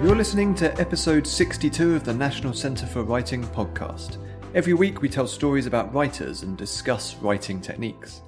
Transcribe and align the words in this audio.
You're 0.00 0.14
listening 0.14 0.54
to 0.54 0.80
episode 0.80 1.26
62 1.26 1.96
of 1.96 2.04
the 2.04 2.14
National 2.14 2.52
Centre 2.52 2.86
for 2.86 3.02
Writing 3.02 3.42
podcast. 3.42 4.18
Every 4.54 4.72
week 4.72 5.02
we 5.02 5.08
tell 5.08 5.26
stories 5.26 5.66
about 5.66 5.92
writers 5.92 6.44
and 6.44 6.56
discuss 6.56 7.16
writing 7.16 7.60
techniques. 7.60 8.22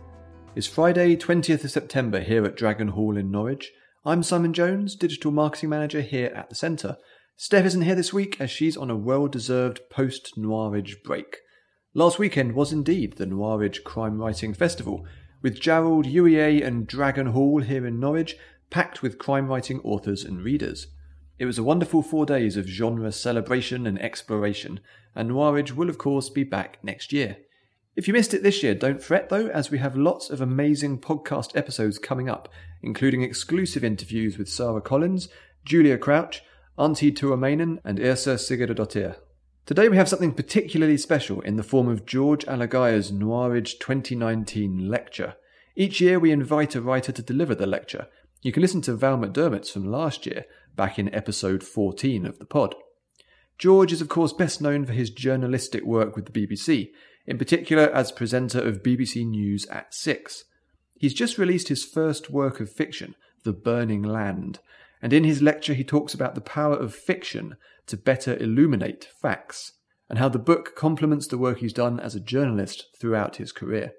It's 0.57 0.67
Friday, 0.67 1.15
20th 1.15 1.63
of 1.63 1.71
September 1.71 2.19
here 2.19 2.45
at 2.45 2.57
Dragon 2.57 2.89
Hall 2.89 3.17
in 3.17 3.31
Norwich. 3.31 3.71
I'm 4.05 4.25
Simon 4.25 4.53
Jones, 4.53 4.97
Digital 4.97 5.31
Marketing 5.31 5.69
Manager 5.69 6.01
here 6.01 6.33
at 6.35 6.49
the 6.49 6.57
Centre. 6.57 6.97
Steph 7.37 7.67
isn't 7.67 7.83
here 7.83 7.95
this 7.95 8.13
week 8.13 8.41
as 8.41 8.51
she's 8.51 8.77
on 8.77 8.91
a 8.91 8.97
well 8.97 9.29
deserved 9.29 9.81
post 9.91 10.37
Noirwich 10.37 11.05
break. 11.05 11.37
Last 11.95 12.19
weekend 12.19 12.57
was 12.57 12.73
indeed 12.73 13.17
the 13.17 13.27
Noirwich 13.27 13.85
Crime 13.85 14.19
Writing 14.19 14.55
Festival, 14.55 15.07
with 15.41 15.61
Jarrold, 15.61 16.13
UEA, 16.13 16.67
and 16.67 16.89
Dragon 16.89 17.29
Hall 17.29 17.61
here 17.63 17.87
in 17.87 18.01
Norwich, 18.01 18.37
packed 18.71 19.03
with 19.03 19.19
crime 19.19 19.47
writing 19.47 19.79
authors 19.85 20.25
and 20.25 20.43
readers. 20.43 20.89
It 21.41 21.47
was 21.47 21.57
a 21.57 21.63
wonderful 21.63 22.03
four 22.03 22.27
days 22.27 22.59
of 22.59 22.67
genre 22.67 23.11
celebration 23.11 23.87
and 23.87 23.99
exploration, 23.99 24.79
and 25.15 25.31
Noirwich 25.31 25.75
will 25.75 25.89
of 25.89 25.97
course 25.97 26.29
be 26.29 26.45
back 26.45 26.77
next 26.83 27.15
year. 27.15 27.39
If 27.97 28.07
you 28.07 28.13
missed 28.13 28.35
it 28.35 28.43
this 28.43 28.63
year, 28.63 28.75
don't 28.75 29.03
fret 29.03 29.31
though, 29.31 29.47
as 29.47 29.71
we 29.71 29.79
have 29.79 29.97
lots 29.97 30.29
of 30.29 30.43
amazing 30.43 30.99
podcast 30.99 31.57
episodes 31.57 31.99
coming 31.99 32.29
up, 32.29 32.51
including 32.83 33.23
exclusive 33.23 33.83
interviews 33.83 34.37
with 34.37 34.51
Sara 34.51 34.83
Collins, 34.83 35.31
Julia 35.65 35.97
Crouch, 35.97 36.43
Antti 36.79 37.11
Tuomainen, 37.11 37.79
and 37.85 37.99
Yrsa 37.99 38.35
Sigurdardottir. 38.35 39.17
Today 39.65 39.89
we 39.89 39.97
have 39.97 40.11
something 40.11 40.35
particularly 40.35 40.99
special 40.99 41.41
in 41.41 41.57
the 41.57 41.63
form 41.63 41.89
of 41.89 42.05
George 42.05 42.45
Alagiah's 42.45 43.11
Noirwich 43.11 43.79
2019 43.79 44.91
lecture. 44.91 45.37
Each 45.75 46.03
year 46.03 46.19
we 46.19 46.33
invite 46.33 46.75
a 46.75 46.83
writer 46.83 47.13
to 47.13 47.23
deliver 47.23 47.55
the 47.55 47.67
lecture. 47.67 48.09
You 48.43 48.53
can 48.53 48.63
listen 48.63 48.81
to 48.83 48.95
Val 48.95 49.19
McDermid's 49.19 49.71
from 49.71 49.91
last 49.91 50.25
year, 50.25 50.47
back 50.75 50.99
in 50.99 51.15
episode 51.15 51.63
14 51.63 52.25
of 52.25 52.39
the 52.39 52.47
pod. 52.47 52.75
George 53.59 53.93
is, 53.93 54.01
of 54.01 54.09
course, 54.09 54.33
best 54.33 54.63
known 54.63 54.87
for 54.87 54.95
his 54.95 55.11
journalistic 55.11 55.85
work 55.85 56.17
with 56.17 56.25
the 56.25 56.33
BBC, 56.47 56.91
in 57.27 57.37
particular 57.37 57.91
as 57.91 58.11
presenter 58.11 58.59
of 58.59 58.83
BBC 58.83 59.27
News 59.27 59.67
at 59.67 59.93
6. 59.93 60.45
He's 60.97 61.13
just 61.13 61.37
released 61.37 61.69
his 61.69 61.85
first 61.85 62.31
work 62.31 62.61
of 62.61 62.73
fiction, 62.73 63.15
The 63.45 63.53
Burning 63.53 64.03
Land, 64.03 64.61
and 65.03 65.13
in 65.13 65.25
his 65.25 65.43
lecture 65.43 65.75
he 65.75 65.85
talks 65.85 66.15
about 66.15 66.35
the 66.35 66.41
power 66.41 66.77
of 66.77 66.95
fiction 66.95 67.57
to 67.89 67.99
better 67.99 68.39
illuminate 68.39 69.05
facts, 69.21 69.73
and 70.09 70.19
how 70.19 70.31
the 70.31 70.39
book 70.39 70.75
complements 70.75 71.27
the 71.27 71.37
work 71.37 71.59
he's 71.59 71.75
done 71.75 72.01
as 72.01 72.15
a 72.15 72.21
journalist 72.21 72.87
throughout 72.99 73.37
his 73.37 73.53
career. 73.53 73.93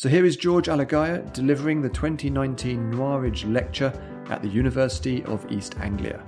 So 0.00 0.08
here 0.08 0.24
is 0.24 0.36
George 0.36 0.68
Alagiah 0.68 1.32
delivering 1.32 1.82
the 1.82 1.88
2019 1.88 2.88
Noirwich 2.88 3.44
Lecture 3.44 3.92
at 4.30 4.42
the 4.42 4.48
University 4.48 5.24
of 5.24 5.44
East 5.50 5.74
Anglia. 5.80 6.22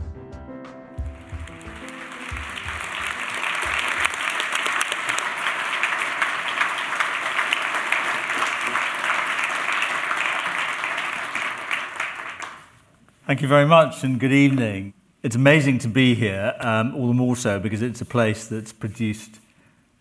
Thank 13.28 13.40
you 13.40 13.46
very 13.46 13.66
much 13.66 14.02
and 14.02 14.18
good 14.18 14.32
evening. 14.32 14.94
It's 15.22 15.36
amazing 15.36 15.78
to 15.78 15.88
be 15.88 16.16
here, 16.16 16.56
um, 16.58 16.96
all 16.96 17.06
the 17.06 17.14
more 17.14 17.36
so 17.36 17.60
because 17.60 17.82
it's 17.82 18.00
a 18.00 18.04
place 18.04 18.48
that's 18.48 18.72
produced 18.72 19.38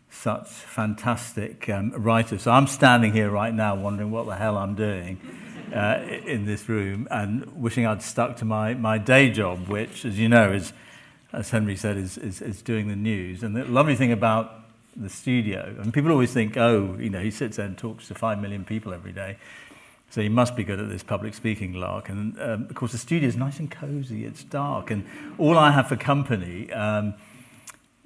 such 0.09 0.47
fantastic 0.47 1.69
um, 1.69 1.91
writers. 1.91 2.43
So 2.43 2.51
I'm 2.51 2.67
standing 2.67 3.13
here 3.13 3.29
right 3.29 3.53
now 3.53 3.75
wondering 3.75 4.11
what 4.11 4.25
the 4.25 4.35
hell 4.35 4.57
I'm 4.57 4.75
doing 4.75 5.19
uh, 5.73 6.01
in 6.25 6.45
this 6.45 6.67
room 6.67 7.07
and 7.11 7.45
wishing 7.61 7.85
I'd 7.85 8.01
stuck 8.01 8.37
to 8.37 8.45
my, 8.45 8.73
my 8.73 8.97
day 8.97 9.29
job, 9.29 9.67
which, 9.67 10.05
as 10.05 10.17
you 10.17 10.27
know, 10.27 10.51
is, 10.51 10.73
as 11.31 11.49
Henry 11.51 11.75
said, 11.75 11.97
is, 11.97 12.17
is, 12.17 12.41
is 12.41 12.61
doing 12.61 12.87
the 12.87 12.95
news. 12.95 13.43
And 13.43 13.55
the 13.55 13.65
lovely 13.65 13.95
thing 13.95 14.11
about 14.11 14.55
the 14.95 15.09
studio, 15.09 15.75
and 15.79 15.93
people 15.93 16.11
always 16.11 16.33
think, 16.33 16.57
oh, 16.57 16.97
you 16.99 17.09
know, 17.09 17.21
he 17.21 17.31
sits 17.31 17.57
there 17.57 17.65
and 17.65 17.77
talks 17.77 18.07
to 18.07 18.15
five 18.15 18.41
million 18.41 18.65
people 18.65 18.93
every 18.93 19.11
day. 19.11 19.37
So 20.09 20.21
he 20.21 20.29
must 20.29 20.55
be 20.55 20.63
good 20.63 20.79
at 20.79 20.89
this 20.89 21.03
public 21.03 21.35
speaking 21.35 21.73
lark. 21.73 22.09
And 22.09 22.39
um, 22.41 22.67
of 22.67 22.75
course, 22.75 22.93
the 22.93 22.97
studio 22.97 23.29
is 23.29 23.37
nice 23.37 23.59
and 23.59 23.69
cozy, 23.69 24.25
it's 24.25 24.43
dark. 24.43 24.89
And 24.89 25.05
all 25.37 25.57
I 25.57 25.69
have 25.69 25.87
for 25.87 25.95
company, 25.95 26.71
um, 26.73 27.13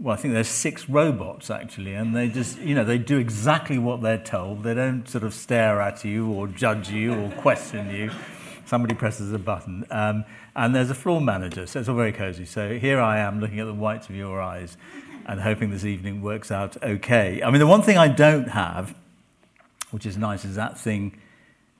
well, 0.03 0.13
I 0.13 0.17
think 0.17 0.33
there's 0.33 0.49
six 0.49 0.89
robots 0.89 1.49
actually, 1.49 1.93
and 1.93 2.13
they 2.13 2.27
just, 2.27 2.59
you 2.59 2.75
know, 2.75 2.83
they 2.83 2.97
do 2.97 3.17
exactly 3.17 3.77
what 3.77 4.01
they're 4.01 4.17
told. 4.17 4.63
They 4.63 4.73
don't 4.73 5.07
sort 5.07 5.23
of 5.23 5.33
stare 5.33 5.79
at 5.79 6.03
you 6.03 6.29
or 6.29 6.45
judge 6.49 6.89
you 6.89 7.13
or 7.13 7.31
question 7.31 7.89
you. 7.89 8.11
Somebody 8.65 8.95
presses 8.95 9.31
a 9.31 9.39
button. 9.39 9.85
Um, 9.89 10.25
and 10.57 10.75
there's 10.75 10.89
a 10.89 10.95
floor 10.95 11.21
manager, 11.21 11.65
so 11.67 11.79
it's 11.79 11.87
all 11.87 11.95
very 11.95 12.11
cozy. 12.11 12.43
So 12.43 12.77
here 12.77 12.99
I 12.99 13.19
am 13.19 13.39
looking 13.39 13.61
at 13.61 13.65
the 13.65 13.73
whites 13.73 14.09
of 14.09 14.15
your 14.15 14.41
eyes 14.41 14.75
and 15.25 15.39
hoping 15.39 15.69
this 15.69 15.85
evening 15.85 16.21
works 16.21 16.51
out 16.51 16.75
okay. 16.83 17.41
I 17.41 17.49
mean, 17.49 17.59
the 17.59 17.67
one 17.67 17.81
thing 17.81 17.97
I 17.97 18.09
don't 18.09 18.49
have, 18.49 18.93
which 19.91 20.05
is 20.05 20.17
nice, 20.17 20.43
is 20.43 20.57
that 20.57 20.77
thing 20.77 21.17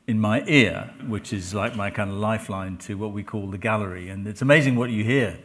in 0.08 0.18
my 0.18 0.46
ear, 0.48 0.94
which 1.08 1.34
is 1.34 1.54
like 1.54 1.76
my 1.76 1.90
kind 1.90 2.10
of 2.10 2.16
lifeline 2.16 2.78
to 2.78 2.94
what 2.94 3.12
we 3.12 3.22
call 3.22 3.48
the 3.48 3.58
gallery. 3.58 4.08
And 4.08 4.26
it's 4.26 4.42
amazing 4.42 4.78
what 4.78 4.92
you 4.92 5.04
hear 5.04 5.40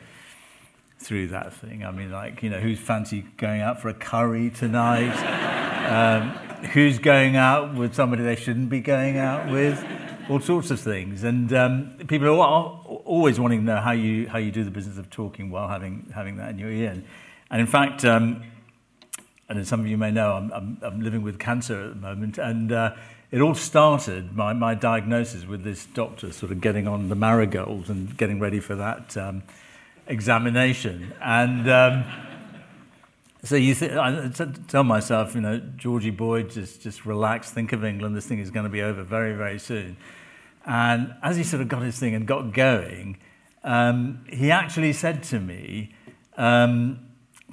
through 0.98 1.28
that 1.28 1.52
thing. 1.52 1.84
I 1.84 1.90
mean, 1.90 2.10
like, 2.10 2.42
you 2.42 2.50
know, 2.50 2.60
who's 2.60 2.78
fancy 2.78 3.24
going 3.36 3.60
out 3.60 3.80
for 3.80 3.88
a 3.88 3.94
curry 3.94 4.50
tonight? 4.50 5.12
um, 5.88 6.30
who's 6.70 6.98
going 6.98 7.36
out 7.36 7.74
with 7.74 7.94
somebody 7.94 8.22
they 8.22 8.36
shouldn't 8.36 8.68
be 8.68 8.80
going 8.80 9.18
out 9.18 9.50
with? 9.50 9.84
All 10.28 10.40
sorts 10.40 10.70
of 10.70 10.80
things. 10.80 11.24
And 11.24 11.52
um, 11.54 11.96
people 12.06 12.28
are 12.28 12.82
always 13.04 13.40
wanting 13.40 13.60
to 13.60 13.64
know 13.64 13.80
how 13.80 13.92
you, 13.92 14.28
how 14.28 14.38
you 14.38 14.50
do 14.50 14.64
the 14.64 14.70
business 14.70 14.98
of 14.98 15.08
talking 15.08 15.50
while 15.50 15.68
having, 15.68 16.12
having 16.14 16.36
that 16.36 16.50
in 16.50 16.58
your 16.58 16.70
ear. 16.70 16.90
And, 16.90 17.04
and 17.50 17.60
in 17.60 17.66
fact, 17.66 18.04
um, 18.04 18.42
and 19.48 19.58
as 19.58 19.68
some 19.68 19.80
of 19.80 19.86
you 19.86 19.96
may 19.96 20.10
know, 20.10 20.32
I'm, 20.32 20.52
I'm, 20.52 20.78
I'm 20.82 21.00
living 21.00 21.22
with 21.22 21.38
cancer 21.38 21.80
at 21.80 21.88
the 21.90 22.00
moment. 22.00 22.36
And 22.36 22.70
uh, 22.70 22.94
it 23.30 23.40
all 23.40 23.54
started, 23.54 24.36
my, 24.36 24.52
my 24.52 24.74
diagnosis, 24.74 25.46
with 25.46 25.64
this 25.64 25.86
doctor 25.86 26.32
sort 26.32 26.52
of 26.52 26.60
getting 26.60 26.86
on 26.86 27.08
the 27.08 27.14
marigolds 27.14 27.88
and 27.88 28.14
getting 28.18 28.40
ready 28.40 28.60
for 28.60 28.74
that 28.74 29.16
um, 29.16 29.42
examination. 30.08 31.12
And 31.22 31.70
um, 31.70 32.04
so 33.44 33.56
you 33.56 33.74
th- 33.74 33.92
I 33.92 34.28
t- 34.28 34.44
tell 34.66 34.84
myself, 34.84 35.34
you 35.34 35.40
know, 35.40 35.58
Georgie 35.76 36.10
Boyd, 36.10 36.50
just, 36.50 36.82
just 36.82 37.06
relax, 37.06 37.50
think 37.50 37.72
of 37.72 37.84
England, 37.84 38.16
this 38.16 38.26
thing 38.26 38.40
is 38.40 38.50
going 38.50 38.64
to 38.64 38.70
be 38.70 38.82
over 38.82 39.02
very, 39.02 39.34
very 39.34 39.58
soon. 39.58 39.96
And 40.66 41.14
as 41.22 41.36
he 41.36 41.44
sort 41.44 41.62
of 41.62 41.68
got 41.68 41.82
his 41.82 41.98
thing 41.98 42.14
and 42.14 42.26
got 42.26 42.52
going, 42.52 43.18
um, 43.64 44.24
he 44.28 44.50
actually 44.50 44.92
said 44.92 45.22
to 45.24 45.40
me, 45.40 45.94
um, 46.36 47.00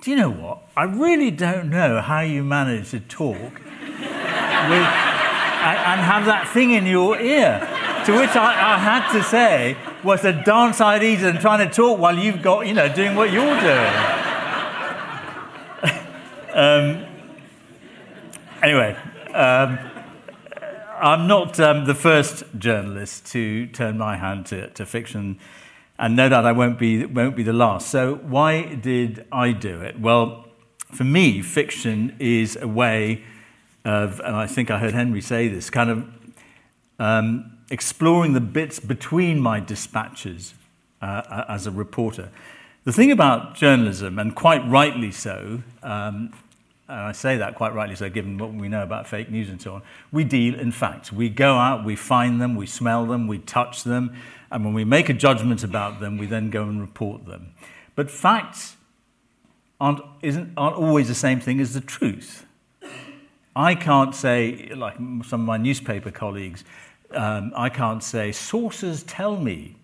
Do 0.02 0.12
you 0.12 0.18
know 0.18 0.30
what? 0.30 0.68
I 0.76 0.84
really 0.84 1.32
don't 1.32 1.70
know 1.70 2.02
how 2.02 2.22
you 2.22 2.44
manage 2.44 2.92
to 2.92 3.00
talk 3.00 3.54
with, 3.54 4.86
and 5.66 6.02
have 6.02 6.26
that 6.26 6.50
thing 6.54 6.72
in 6.72 6.86
your 6.86 7.20
ear. 7.20 7.75
To 8.06 8.16
which 8.16 8.36
I, 8.36 8.76
I 8.76 8.78
had 8.78 9.12
to 9.14 9.24
say, 9.24 9.76
was 10.04 10.24
a 10.26 10.44
sight 10.74 11.02
easier 11.02 11.32
than 11.32 11.42
trying 11.42 11.68
to 11.68 11.74
talk 11.74 12.00
while 12.00 12.16
you've 12.16 12.44
got, 12.44 12.68
you 12.68 12.76
know, 12.76 12.88
doing 12.88 13.16
what 13.16 13.32
you're 13.32 13.60
doing. 13.60 13.94
um, 16.54 17.04
anyway, 18.62 18.96
um, 19.34 19.80
I'm 21.02 21.26
not 21.26 21.60
um, 21.60 21.86
the 21.86 21.96
first 21.96 22.44
journalist 22.60 23.26
to 23.32 23.66
turn 23.68 23.98
my 23.98 24.18
hand 24.18 24.46
to, 24.48 24.70
to 24.70 24.86
fiction, 24.86 25.40
and 25.98 26.16
no 26.16 26.30
doubt 26.30 26.46
I 26.46 26.52
won't 26.52 26.78
be, 26.78 27.08
won't 27.08 27.36
be 27.36 27.42
the 27.42 27.54
last. 27.54 27.88
So, 27.90 28.18
why 28.18 28.76
did 28.76 29.26
I 29.32 29.52
do 29.52 29.82
it? 29.82 30.00
Well, 30.00 30.46
for 30.92 31.06
me, 31.06 31.42
fiction 31.42 32.16
is 32.20 32.56
a 32.56 32.68
way 32.68 33.24
of, 33.84 34.20
and 34.20 34.36
I 34.36 34.46
think 34.46 34.70
I 34.70 34.78
heard 34.78 34.94
Henry 34.94 35.22
say 35.22 35.48
this, 35.48 35.72
kind 35.72 35.90
of 35.90 36.08
um, 37.00 37.55
exploring 37.70 38.34
the 38.34 38.42
bits 38.42 38.80
between 38.80 39.40
my 39.40 39.60
dispatches 39.60 40.54
uh, 41.02 41.46
as 41.48 41.68
a 41.68 41.72
reporter. 41.72 42.30
The 42.84 42.94
thing 42.94 43.12
about 43.12 43.56
journalism, 43.56 44.20
and 44.20 44.36
quite 44.36 44.68
rightly 44.68 45.12
so, 45.12 45.64
um, 45.82 46.32
and 46.88 47.00
I 47.00 47.14
say 47.14 47.38
that 47.38 47.56
quite 47.56 47.74
rightly 47.74 47.96
so, 47.96 48.10
given 48.10 48.38
what 48.38 48.54
we 48.54 48.70
know 48.70 48.84
about 48.84 49.08
fake 49.08 49.32
news 49.32 49.50
and 49.50 49.60
so 49.60 49.74
on, 49.74 49.82
we 50.12 50.24
deal 50.24 50.60
in 50.60 50.72
facts. 50.72 51.12
We 51.12 51.30
go 51.30 51.56
out, 51.56 51.84
we 51.84 51.96
find 51.96 52.40
them, 52.40 52.56
we 52.56 52.68
smell 52.68 53.08
them, 53.08 53.28
we 53.28 53.40
touch 53.40 53.84
them, 53.84 54.16
and 54.52 54.64
when 54.64 54.76
we 54.76 54.86
make 54.86 55.10
a 55.10 55.14
judgment 55.14 55.64
about 55.64 56.00
them, 56.00 56.20
we 56.20 56.28
then 56.28 56.52
go 56.52 56.64
and 56.64 56.80
report 56.80 57.26
them. 57.26 57.54
But 57.96 58.12
facts 58.12 58.76
aren't, 59.82 60.02
aren't 60.56 60.78
always 60.78 61.08
the 61.08 61.16
same 61.16 61.40
thing 61.40 61.60
as 61.60 61.74
the 61.74 61.82
truth. 61.82 62.46
I 63.56 63.74
can't 63.74 64.14
say, 64.14 64.70
like 64.76 64.96
some 64.96 65.42
of 65.42 65.48
my 65.48 65.58
newspaper 65.58 66.12
colleagues, 66.12 66.64
um, 67.12 67.54
I 67.56 67.70
can't 67.70 68.04
say, 68.04 68.32
sources 68.32 69.04
tell 69.04 69.38
me 69.38 69.76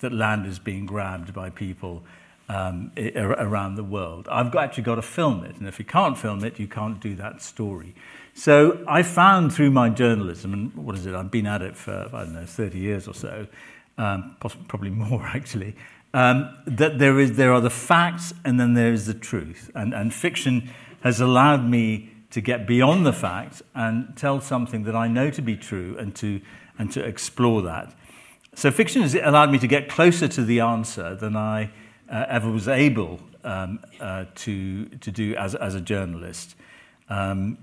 that 0.00 0.12
land 0.12 0.46
is 0.46 0.58
being 0.58 0.86
grabbed 0.86 1.32
by 1.32 1.50
people 1.50 2.02
um, 2.48 2.92
around 3.16 3.76
the 3.76 3.84
world. 3.84 4.28
I've 4.30 4.52
got, 4.52 4.64
actually 4.64 4.82
got 4.84 4.96
to 4.96 5.02
film 5.02 5.44
it, 5.44 5.56
and 5.56 5.66
if 5.66 5.78
you 5.78 5.84
can't 5.84 6.16
film 6.18 6.44
it, 6.44 6.58
you 6.58 6.68
can't 6.68 7.00
do 7.00 7.14
that 7.16 7.40
story. 7.40 7.94
So 8.34 8.84
I 8.86 9.02
found 9.02 9.54
through 9.54 9.70
my 9.70 9.88
journalism, 9.88 10.52
and 10.52 10.74
what 10.74 10.96
is 10.96 11.06
it, 11.06 11.14
I've 11.14 11.30
been 11.30 11.46
at 11.46 11.62
it 11.62 11.76
for, 11.76 12.08
I 12.12 12.24
don't 12.24 12.34
know, 12.34 12.44
30 12.44 12.78
years 12.78 13.08
or 13.08 13.14
so, 13.14 13.46
um, 13.96 14.36
possibly, 14.40 14.66
probably 14.66 14.90
more 14.90 15.22
actually, 15.34 15.74
um, 16.12 16.56
that 16.66 16.98
there, 16.98 17.18
is, 17.18 17.36
there 17.36 17.52
are 17.52 17.60
the 17.60 17.70
facts 17.70 18.34
and 18.44 18.58
then 18.58 18.74
there 18.74 18.92
is 18.92 19.06
the 19.06 19.14
truth. 19.14 19.70
And, 19.74 19.92
and 19.94 20.12
fiction 20.12 20.70
has 21.02 21.20
allowed 21.20 21.68
me 21.68 22.13
to 22.34 22.40
get 22.40 22.66
beyond 22.66 23.06
the 23.06 23.12
facts 23.12 23.62
and 23.76 24.16
tell 24.16 24.40
something 24.40 24.82
that 24.82 24.96
I 24.96 25.06
know 25.06 25.30
to 25.30 25.40
be 25.40 25.56
true 25.56 25.96
and 25.96 26.12
to, 26.16 26.40
and 26.76 26.90
to 26.90 27.00
explore 27.00 27.62
that. 27.62 27.94
So, 28.56 28.72
fiction 28.72 29.02
has 29.02 29.14
allowed 29.14 29.52
me 29.52 29.58
to 29.60 29.68
get 29.68 29.88
closer 29.88 30.26
to 30.26 30.44
the 30.44 30.58
answer 30.58 31.14
than 31.14 31.36
I 31.36 31.70
uh, 32.10 32.26
ever 32.28 32.50
was 32.50 32.66
able 32.66 33.20
um, 33.44 33.78
uh, 34.00 34.24
to, 34.34 34.86
to 34.86 35.10
do 35.12 35.36
as, 35.36 35.54
as 35.54 35.76
a 35.76 35.80
journalist. 35.80 36.56
Um, 37.08 37.56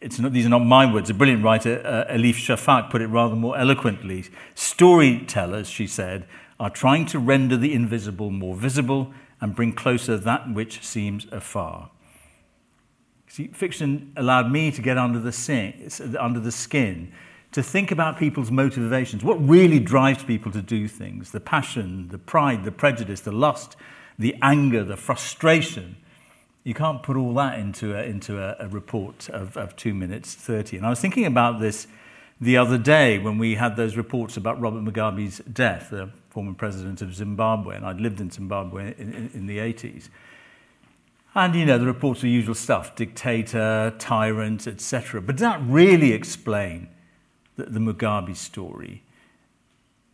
it's 0.00 0.18
not, 0.18 0.32
these 0.32 0.46
are 0.46 0.50
not 0.50 0.64
my 0.64 0.90
words. 0.90 1.10
A 1.10 1.14
brilliant 1.14 1.44
writer, 1.44 1.82
uh, 1.84 2.10
Elif 2.10 2.36
Shafak, 2.36 2.88
put 2.88 3.02
it 3.02 3.08
rather 3.08 3.36
more 3.36 3.58
eloquently. 3.58 4.24
Storytellers, 4.54 5.68
she 5.68 5.86
said, 5.86 6.26
are 6.58 6.70
trying 6.70 7.04
to 7.06 7.18
render 7.18 7.58
the 7.58 7.74
invisible 7.74 8.30
more 8.30 8.56
visible 8.56 9.12
and 9.42 9.54
bring 9.54 9.74
closer 9.74 10.16
that 10.16 10.50
which 10.50 10.82
seems 10.82 11.26
afar. 11.30 11.90
See, 13.34 13.48
fiction 13.48 14.12
allowed 14.16 14.52
me 14.52 14.70
to 14.70 14.80
get 14.80 14.96
under 14.96 15.18
the, 15.18 15.32
sin, 15.32 15.90
under 16.20 16.38
the 16.38 16.52
skin, 16.52 17.10
to 17.50 17.64
think 17.64 17.90
about 17.90 18.16
people's 18.16 18.52
motivations, 18.52 19.24
what 19.24 19.44
really 19.44 19.80
drives 19.80 20.22
people 20.22 20.52
to 20.52 20.62
do 20.62 20.86
things 20.86 21.32
the 21.32 21.40
passion, 21.40 22.06
the 22.10 22.18
pride, 22.18 22.62
the 22.62 22.70
prejudice, 22.70 23.22
the 23.22 23.32
lust, 23.32 23.74
the 24.20 24.36
anger, 24.40 24.84
the 24.84 24.96
frustration. 24.96 25.96
You 26.62 26.74
can't 26.74 27.02
put 27.02 27.16
all 27.16 27.34
that 27.34 27.58
into 27.58 27.98
a, 27.98 28.04
into 28.04 28.40
a, 28.40 28.54
a 28.60 28.68
report 28.68 29.28
of, 29.30 29.56
of 29.56 29.74
2 29.74 29.94
minutes 29.94 30.32
30. 30.32 30.76
And 30.76 30.86
I 30.86 30.90
was 30.90 31.00
thinking 31.00 31.26
about 31.26 31.58
this 31.58 31.88
the 32.40 32.56
other 32.56 32.78
day 32.78 33.18
when 33.18 33.36
we 33.36 33.56
had 33.56 33.74
those 33.74 33.96
reports 33.96 34.36
about 34.36 34.60
Robert 34.60 34.84
Mugabe's 34.84 35.38
death, 35.38 35.90
the 35.90 36.08
former 36.30 36.54
president 36.54 37.02
of 37.02 37.12
Zimbabwe, 37.12 37.74
and 37.74 37.84
I'd 37.84 38.00
lived 38.00 38.20
in 38.20 38.30
Zimbabwe 38.30 38.94
in, 38.96 39.12
in, 39.12 39.30
in 39.34 39.46
the 39.48 39.58
80s. 39.58 40.08
And, 41.34 41.54
you 41.56 41.66
know, 41.66 41.78
the 41.78 41.86
reports 41.86 42.22
are 42.22 42.28
usual 42.28 42.54
stuff 42.54 42.94
dictator, 42.94 43.94
tyrant, 43.98 44.66
etc. 44.66 45.20
But 45.20 45.36
does 45.36 45.40
that 45.40 45.60
really 45.62 46.12
explain 46.12 46.88
the, 47.56 47.64
the 47.64 47.80
Mugabe 47.80 48.36
story? 48.36 49.02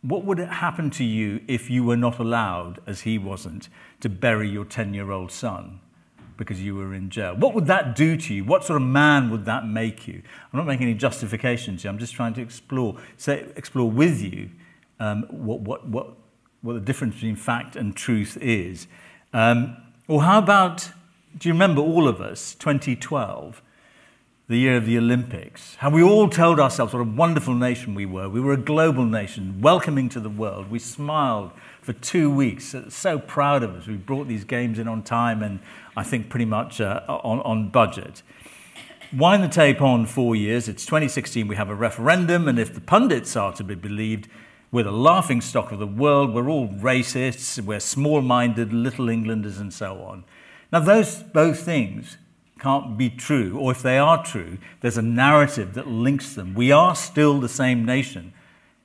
What 0.01 0.25
would 0.25 0.39
happen 0.39 0.89
to 0.91 1.03
you 1.03 1.41
if 1.47 1.69
you 1.69 1.83
were 1.83 1.97
not 1.97 2.17
allowed, 2.17 2.79
as 2.87 3.01
he 3.01 3.19
wasn't, 3.19 3.69
to 3.99 4.09
bury 4.09 4.49
your 4.49 4.65
10 4.65 4.95
year 4.95 5.11
old 5.11 5.31
son 5.31 5.79
because 6.37 6.59
you 6.59 6.75
were 6.75 6.95
in 6.95 7.11
jail? 7.11 7.35
What 7.35 7.53
would 7.53 7.67
that 7.67 7.95
do 7.95 8.17
to 8.17 8.33
you? 8.33 8.43
What 8.43 8.65
sort 8.65 8.81
of 8.81 8.87
man 8.87 9.29
would 9.29 9.45
that 9.45 9.67
make 9.67 10.07
you? 10.07 10.23
I'm 10.51 10.57
not 10.57 10.65
making 10.65 10.87
any 10.87 10.95
justifications 10.95 11.83
here, 11.83 11.91
I'm 11.91 11.99
just 11.99 12.15
trying 12.15 12.33
to 12.33 12.41
explore, 12.41 12.97
say, 13.17 13.45
explore 13.55 13.91
with 13.91 14.21
you 14.21 14.49
um, 14.99 15.27
what, 15.29 15.61
what, 15.61 15.87
what, 15.87 16.17
what 16.63 16.73
the 16.73 16.79
difference 16.79 17.15
between 17.15 17.35
fact 17.35 17.75
and 17.75 17.95
truth 17.95 18.39
is. 18.41 18.87
Um, 19.33 19.77
or 20.07 20.23
how 20.23 20.39
about, 20.39 20.89
do 21.37 21.49
you 21.49 21.53
remember 21.53 21.81
all 21.81 22.07
of 22.07 22.21
us, 22.21 22.55
2012? 22.55 23.61
the 24.51 24.57
year 24.57 24.75
of 24.75 24.85
the 24.85 24.97
Olympics, 24.97 25.75
how 25.75 25.89
we 25.89 26.03
all 26.03 26.27
told 26.27 26.59
ourselves 26.59 26.91
what 26.91 26.99
a 26.99 27.05
wonderful 27.05 27.53
nation 27.53 27.95
we 27.95 28.05
were. 28.05 28.27
We 28.27 28.41
were 28.41 28.51
a 28.51 28.57
global 28.57 29.05
nation, 29.05 29.61
welcoming 29.61 30.09
to 30.09 30.19
the 30.19 30.29
world. 30.29 30.69
We 30.69 30.77
smiled 30.77 31.51
for 31.81 31.93
two 31.93 32.29
weeks, 32.29 32.75
so 32.89 33.17
proud 33.17 33.63
of 33.63 33.73
us. 33.75 33.87
We 33.87 33.95
brought 33.95 34.27
these 34.27 34.43
games 34.43 34.77
in 34.77 34.89
on 34.89 35.03
time 35.03 35.41
and 35.41 35.61
I 35.95 36.03
think 36.03 36.27
pretty 36.27 36.43
much 36.43 36.81
uh, 36.81 36.99
on, 37.07 37.39
on 37.39 37.69
budget. 37.69 38.23
Wind 39.15 39.41
the 39.41 39.47
tape 39.47 39.81
on 39.81 40.05
four 40.05 40.35
years. 40.35 40.67
It's 40.67 40.85
2016, 40.85 41.47
we 41.47 41.55
have 41.55 41.69
a 41.69 41.75
referendum, 41.75 42.49
and 42.49 42.59
if 42.59 42.73
the 42.73 42.81
pundits 42.81 43.37
are 43.37 43.53
to 43.53 43.63
be 43.63 43.75
believed, 43.75 44.27
we're 44.69 44.83
the 44.83 44.91
laughing 44.91 45.39
stock 45.39 45.71
of 45.71 45.79
the 45.79 45.87
world. 45.87 46.33
We're 46.33 46.49
all 46.49 46.67
racists. 46.67 47.61
We're 47.61 47.79
small 47.79 48.21
minded, 48.21 48.73
little 48.73 49.07
Englanders, 49.07 49.59
and 49.59 49.73
so 49.73 50.01
on. 50.01 50.25
Now, 50.71 50.79
those 50.79 51.23
both 51.23 51.59
things 51.59 52.17
can't 52.59 52.97
be 52.97 53.09
true, 53.09 53.57
or 53.57 53.71
if 53.71 53.81
they 53.81 53.97
are 53.97 54.23
true, 54.23 54.57
there's 54.81 54.97
a 54.97 55.01
narrative 55.01 55.73
that 55.73 55.87
links 55.87 56.35
them. 56.35 56.53
We 56.53 56.71
are 56.71 56.95
still 56.95 57.39
the 57.39 57.49
same 57.49 57.83
nation. 57.83 58.33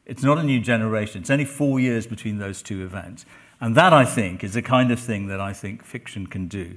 It's 0.06 0.23
not 0.23 0.38
a 0.38 0.43
new 0.43 0.61
generation. 0.61 1.21
It's 1.21 1.31
only 1.31 1.44
four 1.44 1.79
years 1.79 2.06
between 2.06 2.38
those 2.38 2.62
two 2.62 2.83
events. 2.83 3.27
And 3.61 3.77
that, 3.77 3.93
I 3.93 4.05
think, 4.05 4.43
is 4.43 4.55
the 4.55 4.62
kind 4.62 4.91
of 4.91 5.00
thing 5.00 5.27
that 5.29 5.41
I 5.41 5.53
think 5.53 5.85
fiction 5.85 6.27
can 6.27 6.47
do. 6.49 6.77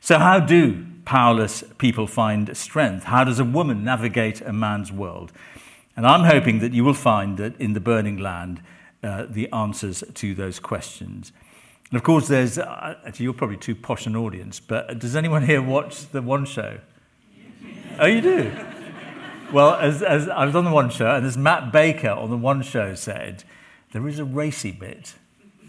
So, 0.00 0.18
how 0.18 0.40
do 0.40 0.86
powerless 1.04 1.64
people 1.78 2.06
find 2.06 2.56
strength? 2.56 3.04
How 3.04 3.24
does 3.24 3.38
a 3.38 3.44
woman 3.44 3.84
navigate 3.84 4.40
a 4.40 4.52
man's 4.52 4.92
world? 4.92 5.32
And 5.96 6.06
I'm 6.06 6.24
hoping 6.24 6.58
that 6.58 6.72
you 6.72 6.84
will 6.84 6.94
find 6.94 7.38
that 7.38 7.58
in 7.58 7.72
The 7.72 7.80
Burning 7.80 8.18
Land, 8.18 8.62
uh, 9.02 9.26
the 9.28 9.50
answers 9.52 10.04
to 10.14 10.34
those 10.34 10.58
questions. 10.58 11.32
And 11.90 11.96
of 11.96 12.02
course, 12.02 12.28
there's, 12.28 12.58
uh, 12.58 12.96
actually, 13.06 13.24
you're 13.24 13.34
probably 13.34 13.56
too 13.56 13.74
posh 13.74 14.06
an 14.06 14.16
audience, 14.16 14.58
but 14.58 14.98
does 14.98 15.14
anyone 15.14 15.44
here 15.44 15.62
watch 15.62 16.08
the 16.10 16.22
One 16.22 16.44
Show? 16.44 16.78
Oh, 17.98 18.04
you 18.04 18.20
do? 18.20 18.52
Well, 19.50 19.74
as, 19.76 20.02
as 20.02 20.28
I 20.28 20.44
was 20.44 20.54
on 20.54 20.66
the 20.66 20.70
One 20.70 20.90
Show, 20.90 21.14
and 21.14 21.24
as 21.24 21.38
Matt 21.38 21.72
Baker 21.72 22.10
on 22.10 22.28
the 22.28 22.36
One 22.36 22.60
Show 22.60 22.94
said, 22.94 23.42
there 23.92 24.06
is 24.06 24.18
a 24.18 24.24
racy 24.24 24.70
bit 24.70 25.14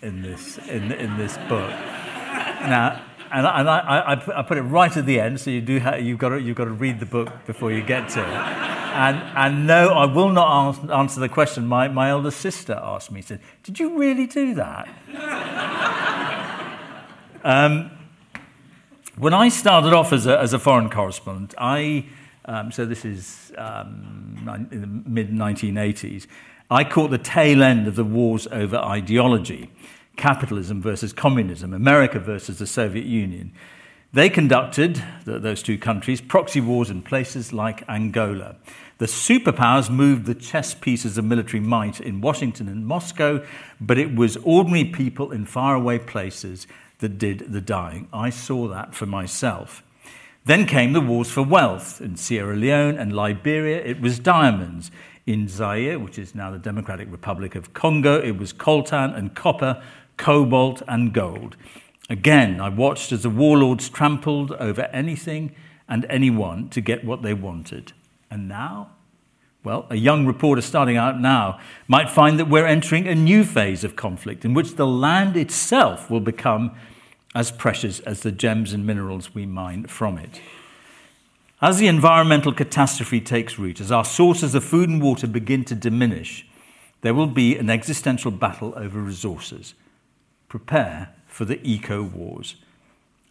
in 0.02 0.24
this, 0.24 0.58
in, 0.68 0.92
in 0.92 1.16
this 1.16 1.38
book. 1.48 1.70
Now, 1.70 3.02
and, 3.32 3.48
I, 3.48 3.60
and 3.60 3.70
I, 3.70 3.80
I, 3.80 4.40
I, 4.40 4.42
put 4.42 4.58
it 4.58 4.64
right 4.64 4.96
at 4.96 5.06
the 5.06 5.20
end, 5.20 5.40
so 5.40 5.52
you 5.52 5.62
do 5.62 5.80
have, 5.80 6.02
you've, 6.02 6.18
got 6.18 6.30
to, 6.30 6.42
you've 6.42 6.58
got 6.58 6.66
to 6.66 6.72
read 6.72 7.00
the 7.00 7.06
book 7.06 7.32
before 7.46 7.72
you 7.72 7.82
get 7.82 8.10
to 8.10 8.22
it. 8.22 8.87
And, 8.98 9.22
and 9.38 9.68
no, 9.68 9.90
I 9.90 10.06
will 10.06 10.30
not 10.30 10.90
answer 10.90 11.20
the 11.20 11.30
question 11.30 11.68
my, 11.68 11.88
my 11.88 12.10
elder 12.10 12.32
sister 12.32 12.74
asked 12.74 13.12
me. 13.12 13.22
Said, 13.22 13.42
Did 13.62 13.80
you 13.80 13.96
really 13.96 14.26
do 14.26 14.56
that? 14.56 14.90
um, 17.44 17.92
when 19.16 19.36
I 19.36 19.50
started 19.50 19.94
off 19.94 20.14
as 20.14 20.26
a, 20.26 20.40
as 20.40 20.54
a 20.54 20.58
foreign 20.58 20.90
correspondent, 20.90 21.54
I, 21.60 22.08
um, 22.46 22.72
so 22.72 22.86
this 22.86 23.06
is 23.06 23.54
um, 23.56 24.68
in 24.72 24.82
the 24.82 24.88
mid 24.88 25.30
1980s, 25.30 26.26
I 26.72 26.84
caught 26.84 27.12
the 27.12 27.20
tail 27.20 27.62
end 27.62 27.88
of 27.88 27.96
the 27.96 28.04
wars 28.04 28.48
over 28.48 28.78
ideology 28.78 29.70
capitalism 30.16 30.82
versus 30.82 31.14
communism, 31.14 31.72
America 31.72 32.20
versus 32.20 32.58
the 32.58 32.66
Soviet 32.66 33.06
Union. 33.06 33.54
They 34.14 34.30
conducted, 34.30 35.04
those 35.26 35.62
two 35.62 35.78
countries, 35.78 36.22
proxy 36.22 36.62
wars 36.62 36.90
in 36.90 37.04
places 37.04 37.54
like 37.54 37.88
Angola. 37.88 38.56
The 38.98 39.06
superpowers 39.06 39.90
moved 39.90 40.26
the 40.26 40.34
chess 40.36 40.74
pieces 40.74 41.18
of 41.18 41.26
military 41.26 41.60
might 41.60 42.00
in 42.00 42.22
Washington 42.22 42.68
and 42.68 42.86
Moscow, 42.86 43.46
but 43.80 43.98
it 43.98 44.16
was 44.16 44.38
ordinary 44.38 44.86
people 44.86 45.32
in 45.32 45.46
faraway 45.46 46.00
places 46.00 46.66
that 47.00 47.18
did 47.20 47.52
the 47.52 47.62
dying. 47.62 48.08
I 48.12 48.32
saw 48.32 48.68
that 48.70 48.96
for 48.96 49.06
myself. 49.06 49.84
Then 50.46 50.66
came 50.66 50.94
the 50.94 51.02
wars 51.02 51.30
for 51.30 51.44
wealth. 51.44 52.02
In 52.02 52.16
Sierra 52.16 52.56
Leone 52.56 52.98
and 52.98 53.14
Liberia, 53.14 53.84
it 53.84 54.02
was 54.02 54.18
diamonds. 54.18 54.90
In 55.26 55.48
Zaire, 55.48 56.00
which 56.00 56.18
is 56.18 56.34
now 56.34 56.52
the 56.52 56.58
Democratic 56.58 57.12
Republic 57.12 57.54
of 57.54 57.74
Congo, 57.74 58.20
it 58.20 58.38
was 58.38 58.54
coltan 58.54 59.16
and 59.16 59.36
copper 59.36 59.84
cobalt, 60.18 60.82
and 60.88 61.14
gold. 61.14 61.56
Again, 62.10 62.60
I 62.60 62.70
watched 62.70 63.12
as 63.12 63.24
the 63.24 63.30
warlords 63.30 63.90
trampled 63.90 64.52
over 64.54 64.84
anything 64.94 65.56
and 65.88 66.06
anyone 66.10 66.70
to 66.70 66.82
get 66.82 67.06
what 67.06 67.22
they 67.22 67.34
wanted. 67.34 67.94
And 68.30 68.48
now? 68.48 68.92
Well, 69.64 69.86
a 69.90 69.96
young 69.96 70.26
reporter 70.26 70.62
starting 70.62 70.98
out 70.98 71.20
now 71.20 71.60
might 71.88 72.10
find 72.10 72.40
that 72.40 72.50
we're 72.50 72.66
entering 72.66 73.08
a 73.08 73.16
new 73.16 73.44
phase 73.44 73.84
of 73.84 73.96
conflict 73.96 74.46
in 74.46 74.54
which 74.54 74.76
the 74.76 74.88
land 74.88 75.36
itself 75.36 76.10
will 76.10 76.22
become 76.22 76.72
as 77.36 77.52
precious 77.52 78.00
as 78.02 78.22
the 78.22 78.32
gems 78.32 78.74
and 78.74 78.86
minerals 78.86 79.36
we 79.36 79.46
mine 79.46 79.86
from 79.88 80.18
it. 80.18 80.42
As 81.62 81.80
the 81.80 81.88
environmental 81.88 82.54
catastrophe 82.54 83.20
takes 83.20 83.58
root, 83.58 83.82
as 83.82 83.92
our 83.92 84.06
sources 84.06 84.56
of 84.56 84.64
food 84.64 84.90
and 84.90 85.02
water 85.02 85.28
begin 85.28 85.66
to 85.66 85.76
diminish, 85.76 86.48
there 87.02 87.14
will 87.14 87.28
be 87.28 87.58
an 87.58 87.70
existential 87.70 88.32
battle 88.32 88.74
over 88.76 89.00
resources 89.00 89.74
prepare 90.48 91.10
for 91.28 91.46
the 91.46 91.60
eco 91.68 92.02
wars. 92.04 92.56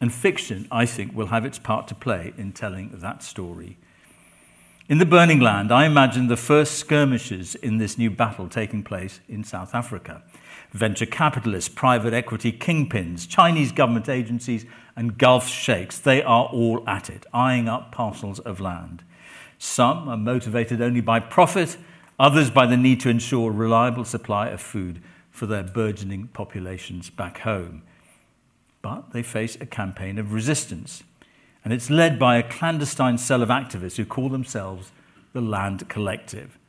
And 0.00 0.12
fiction, 0.12 0.68
I 0.70 0.86
think, 0.86 1.14
will 1.14 1.28
have 1.28 1.44
its 1.44 1.58
part 1.58 1.88
to 1.88 1.94
play 1.94 2.34
in 2.36 2.52
telling 2.52 2.90
that 2.92 3.22
story. 3.22 3.78
In 4.88 4.99
the 4.99 5.05
Burning 5.05 5.40
Land, 5.40 5.73
I 5.73 5.85
imagine 5.85 6.28
the 6.28 6.37
first 6.37 6.75
skirmishes 6.75 7.57
in 7.57 7.78
this 7.78 7.99
new 7.99 8.09
battle 8.09 8.49
taking 8.49 8.85
place 8.85 9.19
in 9.28 9.43
South 9.43 9.75
Africa. 9.75 10.23
Venture 10.71 11.07
capitalists, 11.07 11.69
private 11.69 12.14
equity 12.14 12.52
kingpins, 12.52 13.28
Chinese 13.28 13.73
government 13.73 14.09
agencies, 14.09 14.64
and 14.95 15.19
Gulf 15.19 15.49
sheikhs, 15.49 15.99
they 15.99 16.23
are 16.23 16.45
all 16.52 16.88
at 16.88 17.11
it, 17.11 17.26
eyeing 17.35 17.69
up 17.69 17.90
parcels 17.90 18.38
of 18.38 18.61
land. 18.61 19.02
Some 19.59 20.09
are 20.09 20.16
motivated 20.16 20.81
only 20.81 21.00
by 21.00 21.19
profit, 21.19 21.78
others 22.16 22.49
by 22.49 22.66
the 22.66 22.76
need 22.76 23.00
to 23.00 23.11
ensure 23.11 23.50
a 23.50 23.55
reliable 23.55 24.05
supply 24.05 24.50
of 24.50 24.61
food 24.61 25.02
for 25.33 25.47
their 25.47 25.64
burgeoning 25.64 26.28
populations 26.28 27.11
back 27.11 27.38
home. 27.38 27.83
But 28.83 29.11
they 29.11 29.25
face 29.25 29.57
a 29.61 29.66
campaign 29.66 30.16
of 30.16 30.33
resistance, 30.33 31.02
and 31.66 31.73
it's 31.73 31.90
led 31.90 32.16
by 32.16 32.37
a 32.37 32.49
clandestine 32.49 33.18
cell 33.18 33.42
of 33.42 33.49
activists 33.49 33.96
who 33.96 34.04
call 34.04 34.28
themselves 34.28 34.92
the 35.32 35.40
Land 35.40 35.88
Collective. 35.88 36.61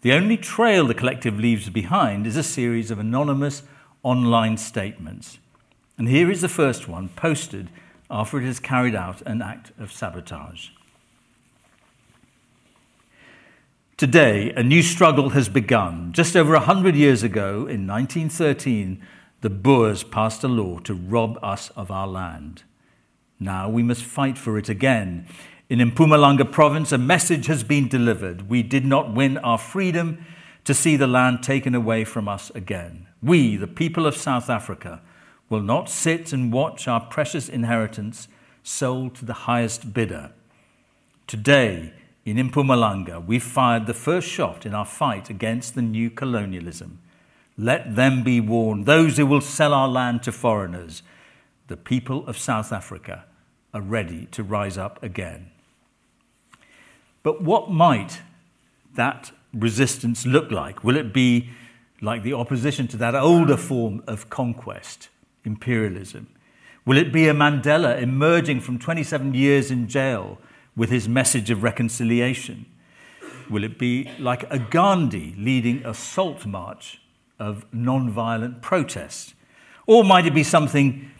The 0.00 0.14
only 0.14 0.38
trail 0.38 0.86
the 0.86 0.94
collective 0.94 1.38
leaves 1.38 1.68
behind 1.68 2.26
is 2.26 2.38
a 2.38 2.42
series 2.42 2.90
of 2.90 2.98
anonymous 2.98 3.64
online 4.02 4.56
statements. 4.56 5.36
And 5.98 6.08
here 6.08 6.30
is 6.30 6.40
the 6.40 6.48
first 6.48 6.88
one, 6.88 7.10
posted 7.10 7.68
after 8.10 8.40
it 8.40 8.46
has 8.46 8.58
carried 8.58 8.94
out 8.94 9.20
an 9.26 9.42
act 9.42 9.72
of 9.78 9.92
sabotage. 9.92 10.70
Today, 13.98 14.54
a 14.56 14.62
new 14.62 14.80
struggle 14.80 15.28
has 15.30 15.50
begun. 15.50 16.14
Just 16.14 16.34
over 16.34 16.54
a 16.54 16.60
hundred 16.60 16.96
years 16.96 17.22
ago, 17.22 17.66
in 17.66 17.86
1913, 17.86 19.02
the 19.42 19.50
Boers 19.50 20.02
passed 20.02 20.42
a 20.42 20.48
law 20.48 20.78
to 20.78 20.94
rob 20.94 21.38
us 21.42 21.68
of 21.76 21.90
our 21.90 22.06
land. 22.06 22.62
Now 23.38 23.68
we 23.68 23.82
must 23.82 24.02
fight 24.02 24.38
for 24.38 24.56
it 24.58 24.68
again. 24.68 25.26
In 25.68 25.78
Mpumalanga 25.78 26.50
province, 26.50 26.92
a 26.92 26.98
message 26.98 27.46
has 27.46 27.64
been 27.64 27.88
delivered. 27.88 28.48
We 28.48 28.62
did 28.62 28.84
not 28.84 29.14
win 29.14 29.36
our 29.38 29.58
freedom 29.58 30.24
to 30.64 30.74
see 30.74 30.96
the 30.96 31.06
land 31.06 31.42
taken 31.42 31.74
away 31.74 32.04
from 32.04 32.28
us 32.28 32.50
again. 32.54 33.06
We, 33.22 33.56
the 33.56 33.66
people 33.66 34.06
of 34.06 34.16
South 34.16 34.48
Africa, 34.48 35.00
will 35.48 35.62
not 35.62 35.88
sit 35.88 36.32
and 36.32 36.52
watch 36.52 36.88
our 36.88 37.00
precious 37.00 37.48
inheritance 37.48 38.28
sold 38.62 39.14
to 39.16 39.24
the 39.24 39.32
highest 39.32 39.92
bidder. 39.92 40.32
Today, 41.26 41.92
in 42.24 42.36
Mpumalanga, 42.36 43.24
we 43.24 43.38
fired 43.38 43.86
the 43.86 43.94
first 43.94 44.28
shot 44.28 44.66
in 44.66 44.74
our 44.74 44.84
fight 44.84 45.30
against 45.30 45.74
the 45.74 45.82
new 45.82 46.10
colonialism. 46.10 46.98
Let 47.56 47.94
them 47.94 48.24
be 48.24 48.40
warned, 48.40 48.86
those 48.86 49.16
who 49.16 49.26
will 49.26 49.40
sell 49.40 49.72
our 49.72 49.88
land 49.88 50.22
to 50.24 50.32
foreigners. 50.32 51.02
The 51.68 51.76
people 51.76 52.26
of 52.26 52.38
South 52.38 52.72
Africa 52.72 53.24
are 53.74 53.80
ready 53.80 54.26
to 54.26 54.42
rise 54.42 54.78
up 54.78 55.02
again. 55.02 55.50
But 57.22 57.42
what 57.42 57.70
might 57.70 58.20
that 58.94 59.32
resistance 59.52 60.26
look 60.26 60.50
like? 60.50 60.84
Will 60.84 60.96
it 60.96 61.12
be 61.12 61.50
like 62.00 62.22
the 62.22 62.34
opposition 62.34 62.86
to 62.88 62.96
that 62.98 63.14
older 63.14 63.56
form 63.56 64.02
of 64.06 64.30
conquest? 64.30 65.08
imperialism? 65.46 66.26
Will 66.84 66.98
it 66.98 67.12
be 67.12 67.28
a 67.28 67.34
Mandela 67.34 68.00
emerging 68.00 68.60
from 68.60 68.78
27 68.78 69.32
years 69.32 69.70
in 69.70 69.88
jail 69.88 70.38
with 70.76 70.90
his 70.90 71.08
message 71.08 71.50
of 71.50 71.62
reconciliation? 71.62 72.66
Will 73.48 73.64
it 73.64 73.78
be 73.78 74.10
like 74.18 74.44
a 74.52 74.58
Gandhi 74.58 75.34
leading 75.38 75.84
a 75.86 75.94
salt 75.94 76.44
march 76.44 77.00
of 77.38 77.64
non-violent 77.72 78.60
protest? 78.60 79.34
Or 79.86 80.04
might 80.04 80.26
it 80.26 80.34
be 80.34 80.42
something 80.42 81.10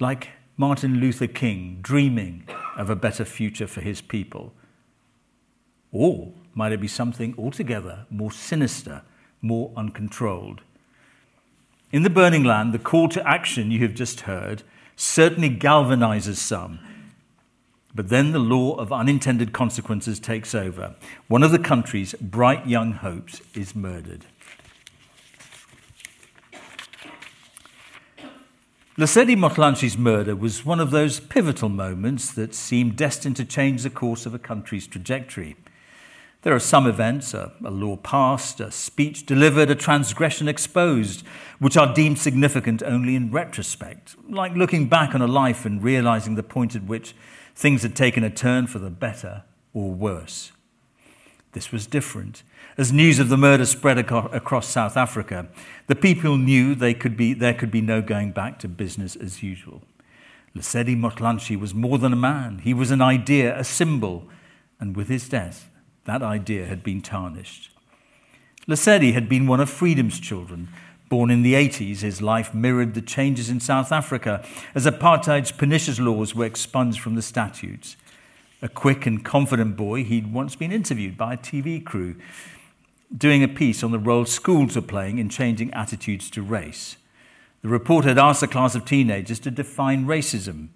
like 0.00 0.30
Martin 0.56 0.98
Luther 0.98 1.26
King 1.26 1.78
dreaming 1.82 2.44
of 2.76 2.90
a 2.90 2.96
better 2.96 3.24
future 3.24 3.66
for 3.66 3.80
his 3.80 4.00
people? 4.00 4.52
Or 5.92 6.32
might 6.54 6.72
it 6.72 6.80
be 6.80 6.88
something 6.88 7.34
altogether 7.38 8.06
more 8.10 8.32
sinister, 8.32 9.02
more 9.42 9.70
uncontrolled? 9.76 10.62
In 11.92 12.02
the 12.02 12.10
burning 12.10 12.44
land, 12.44 12.72
the 12.72 12.78
call 12.78 13.08
to 13.10 13.28
action 13.28 13.70
you 13.70 13.80
have 13.80 13.94
just 13.94 14.20
heard 14.20 14.62
certainly 14.96 15.50
galvanizes 15.50 16.36
some. 16.36 16.78
But 17.94 18.08
then 18.08 18.30
the 18.32 18.38
law 18.38 18.76
of 18.76 18.92
unintended 18.92 19.52
consequences 19.52 20.20
takes 20.20 20.54
over. 20.54 20.94
One 21.26 21.42
of 21.42 21.50
the 21.50 21.58
country's 21.58 22.14
bright 22.14 22.66
young 22.66 22.92
hopes 22.92 23.42
is 23.54 23.74
murdered. 23.74 24.26
Lesedi 29.00 29.34
Motlanchi's 29.34 29.96
murder 29.96 30.36
was 30.36 30.66
one 30.66 30.78
of 30.78 30.90
those 30.90 31.20
pivotal 31.20 31.70
moments 31.70 32.30
that 32.34 32.54
seemed 32.54 32.96
destined 32.96 33.34
to 33.34 33.46
change 33.46 33.82
the 33.82 33.88
course 33.88 34.26
of 34.26 34.34
a 34.34 34.38
country's 34.38 34.86
trajectory. 34.86 35.56
There 36.42 36.54
are 36.54 36.60
some 36.60 36.86
events, 36.86 37.32
a, 37.32 37.50
a, 37.64 37.70
law 37.70 37.96
passed, 37.96 38.60
a 38.60 38.70
speech 38.70 39.24
delivered, 39.24 39.70
a 39.70 39.74
transgression 39.74 40.48
exposed, 40.48 41.24
which 41.58 41.78
are 41.78 41.94
deemed 41.94 42.18
significant 42.18 42.82
only 42.82 43.16
in 43.16 43.30
retrospect, 43.30 44.16
like 44.28 44.52
looking 44.54 44.86
back 44.86 45.14
on 45.14 45.22
a 45.22 45.26
life 45.26 45.64
and 45.64 45.82
realizing 45.82 46.34
the 46.34 46.42
point 46.42 46.76
at 46.76 46.84
which 46.84 47.14
things 47.54 47.82
had 47.82 47.96
taken 47.96 48.22
a 48.22 48.28
turn 48.28 48.66
for 48.66 48.80
the 48.80 48.90
better 48.90 49.44
or 49.72 49.92
worse. 49.92 50.52
This 51.52 51.72
was 51.72 51.86
different. 51.86 52.42
As 52.78 52.92
news 52.92 53.18
of 53.18 53.28
the 53.28 53.36
murder 53.36 53.66
spread 53.66 53.98
across 53.98 54.68
South 54.68 54.96
Africa, 54.96 55.48
the 55.88 55.96
people 55.96 56.36
knew 56.36 56.74
they 56.74 56.94
could 56.94 57.16
be, 57.16 57.32
there 57.34 57.54
could 57.54 57.70
be 57.70 57.80
no 57.80 58.00
going 58.00 58.30
back 58.30 58.58
to 58.60 58.68
business 58.68 59.16
as 59.16 59.42
usual. 59.42 59.82
Lesedi 60.56 60.96
Motlanchi 60.96 61.58
was 61.58 61.74
more 61.74 61.98
than 61.98 62.12
a 62.12 62.16
man. 62.16 62.58
He 62.58 62.74
was 62.74 62.90
an 62.90 63.02
idea, 63.02 63.58
a 63.58 63.64
symbol, 63.64 64.28
and 64.78 64.96
with 64.96 65.08
his 65.08 65.28
death, 65.28 65.70
that 66.04 66.22
idea 66.22 66.66
had 66.66 66.82
been 66.82 67.02
tarnished. 67.02 67.70
Lesedi 68.66 69.12
had 69.12 69.28
been 69.28 69.46
one 69.46 69.60
of 69.60 69.70
freedom's 69.70 70.20
children. 70.20 70.68
Born 71.08 71.30
in 71.30 71.42
the 71.42 71.54
80s, 71.54 72.00
his 72.00 72.22
life 72.22 72.54
mirrored 72.54 72.94
the 72.94 73.02
changes 73.02 73.50
in 73.50 73.58
South 73.58 73.90
Africa 73.90 74.44
as 74.74 74.86
apartheid's 74.86 75.50
pernicious 75.50 75.98
laws 75.98 76.34
were 76.34 76.44
expunged 76.44 77.00
from 77.00 77.16
the 77.16 77.22
statutes. 77.22 77.96
A 78.62 78.68
quick 78.68 79.06
and 79.06 79.24
confident 79.24 79.76
boy, 79.76 80.04
he'd 80.04 80.32
once 80.32 80.54
been 80.54 80.72
interviewed 80.72 81.16
by 81.16 81.34
a 81.34 81.38
TV 81.38 81.82
crew 81.82 82.16
doing 83.16 83.42
a 83.42 83.48
piece 83.48 83.82
on 83.82 83.90
the 83.90 83.98
role 83.98 84.24
schools 84.24 84.76
were 84.76 84.82
playing 84.82 85.18
in 85.18 85.28
changing 85.28 85.72
attitudes 85.72 86.30
to 86.30 86.42
race. 86.42 86.96
The 87.62 87.68
reporter 87.68 88.08
had 88.08 88.18
asked 88.18 88.42
a 88.42 88.46
class 88.46 88.74
of 88.74 88.84
teenagers 88.84 89.40
to 89.40 89.50
define 89.50 90.06
racism. 90.06 90.68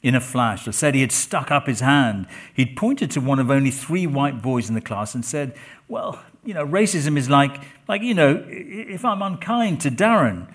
In 0.00 0.14
a 0.14 0.20
flash, 0.20 0.64
said 0.70 0.94
he 0.94 1.00
had 1.00 1.10
stuck 1.10 1.50
up 1.50 1.66
his 1.66 1.80
hand. 1.80 2.28
He'd 2.54 2.76
pointed 2.76 3.10
to 3.12 3.20
one 3.20 3.40
of 3.40 3.50
only 3.50 3.72
three 3.72 4.06
white 4.06 4.40
boys 4.40 4.68
in 4.68 4.76
the 4.76 4.80
class 4.80 5.12
and 5.12 5.24
said, 5.24 5.56
Well, 5.88 6.22
you 6.44 6.54
know, 6.54 6.64
racism 6.64 7.16
is 7.16 7.28
like, 7.28 7.60
like 7.88 8.02
you 8.02 8.14
know, 8.14 8.44
if 8.46 9.04
I'm 9.04 9.22
unkind 9.22 9.80
to 9.80 9.90
Darren, 9.90 10.46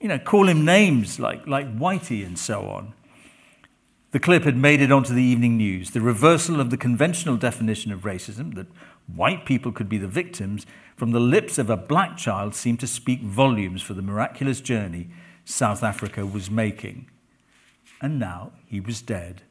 you 0.00 0.06
know, 0.06 0.20
call 0.20 0.48
him 0.48 0.64
names 0.64 1.18
like, 1.18 1.48
like 1.48 1.66
Whitey 1.76 2.24
and 2.24 2.38
so 2.38 2.68
on. 2.68 2.94
The 4.12 4.20
clip 4.20 4.44
had 4.44 4.56
made 4.56 4.80
it 4.80 4.92
onto 4.92 5.14
the 5.14 5.22
evening 5.22 5.56
news. 5.56 5.90
The 5.90 6.00
reversal 6.00 6.60
of 6.60 6.70
the 6.70 6.76
conventional 6.76 7.36
definition 7.36 7.92
of 7.92 8.02
racism, 8.02 8.54
that 8.54 8.68
white 9.12 9.44
people 9.44 9.72
could 9.72 9.88
be 9.88 9.98
the 9.98 10.06
victims, 10.06 10.66
from 10.96 11.10
the 11.10 11.20
lips 11.20 11.58
of 11.58 11.68
a 11.68 11.76
black 11.76 12.16
child 12.16 12.54
seemed 12.54 12.80
to 12.80 12.86
speak 12.86 13.22
volumes 13.22 13.82
for 13.82 13.94
the 13.94 14.02
miraculous 14.02 14.60
journey 14.60 15.08
South 15.44 15.82
Africa 15.82 16.24
was 16.24 16.50
making 16.50 17.08
and 18.02 18.18
now 18.18 18.50
he 18.66 18.80
was 18.80 19.00
dead. 19.00 19.42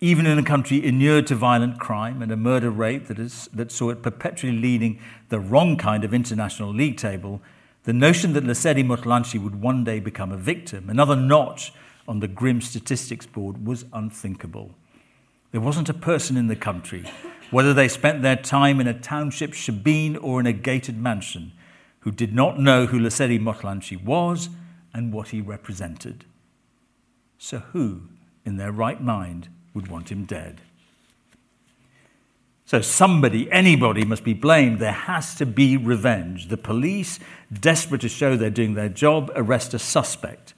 Even 0.00 0.26
in 0.26 0.38
a 0.38 0.42
country 0.42 0.84
inured 0.84 1.28
to 1.28 1.36
violent 1.36 1.78
crime 1.78 2.22
and 2.22 2.32
a 2.32 2.36
murder 2.36 2.70
rate 2.70 3.06
that, 3.06 3.20
is, 3.20 3.48
that 3.52 3.70
saw 3.70 3.90
it 3.90 4.02
perpetually 4.02 4.56
leading 4.56 4.98
the 5.28 5.38
wrong 5.38 5.76
kind 5.76 6.02
of 6.02 6.12
international 6.12 6.74
league 6.74 6.96
table, 6.96 7.40
the 7.84 7.92
notion 7.92 8.32
that 8.32 8.44
Lesedi 8.44 8.82
Motlanchi 8.84 9.40
would 9.40 9.60
one 9.60 9.84
day 9.84 10.00
become 10.00 10.32
a 10.32 10.36
victim, 10.36 10.90
another 10.90 11.14
notch 11.14 11.72
on 12.06 12.20
the 12.20 12.28
grim 12.28 12.60
statistics 12.60 13.26
board, 13.26 13.66
was 13.66 13.84
unthinkable. 13.92 14.74
There 15.52 15.60
wasn't 15.60 15.88
a 15.88 15.94
person 15.94 16.36
in 16.36 16.48
the 16.48 16.56
country, 16.56 17.04
whether 17.50 17.74
they 17.74 17.88
spent 17.88 18.22
their 18.22 18.36
time 18.36 18.80
in 18.80 18.86
a 18.86 18.98
township 18.98 19.52
shebeen 19.52 20.18
or 20.22 20.40
in 20.40 20.46
a 20.46 20.52
gated 20.52 20.98
mansion, 20.98 21.52
who 22.00 22.10
did 22.10 22.34
not 22.34 22.58
know 22.58 22.86
who 22.86 22.98
Lesedi 22.98 23.38
Motlanchi 23.38 24.02
was 24.02 24.48
and 24.92 25.12
what 25.12 25.28
he 25.28 25.40
represented. 25.40 26.24
So, 27.38 27.58
who 27.58 28.02
in 28.44 28.56
their 28.56 28.72
right 28.72 29.00
mind 29.00 29.48
would 29.74 29.88
want 29.88 30.10
him 30.10 30.24
dead? 30.24 30.60
So, 32.64 32.80
somebody, 32.80 33.50
anybody 33.52 34.04
must 34.04 34.24
be 34.24 34.32
blamed. 34.32 34.78
There 34.78 34.92
has 34.92 35.34
to 35.34 35.44
be 35.44 35.76
revenge. 35.76 36.48
The 36.48 36.56
police, 36.56 37.18
desperate 37.52 38.00
to 38.00 38.08
show 38.08 38.36
they're 38.36 38.48
doing 38.48 38.74
their 38.74 38.88
job, 38.88 39.30
arrest 39.34 39.74
a 39.74 39.78
suspect, 39.78 40.54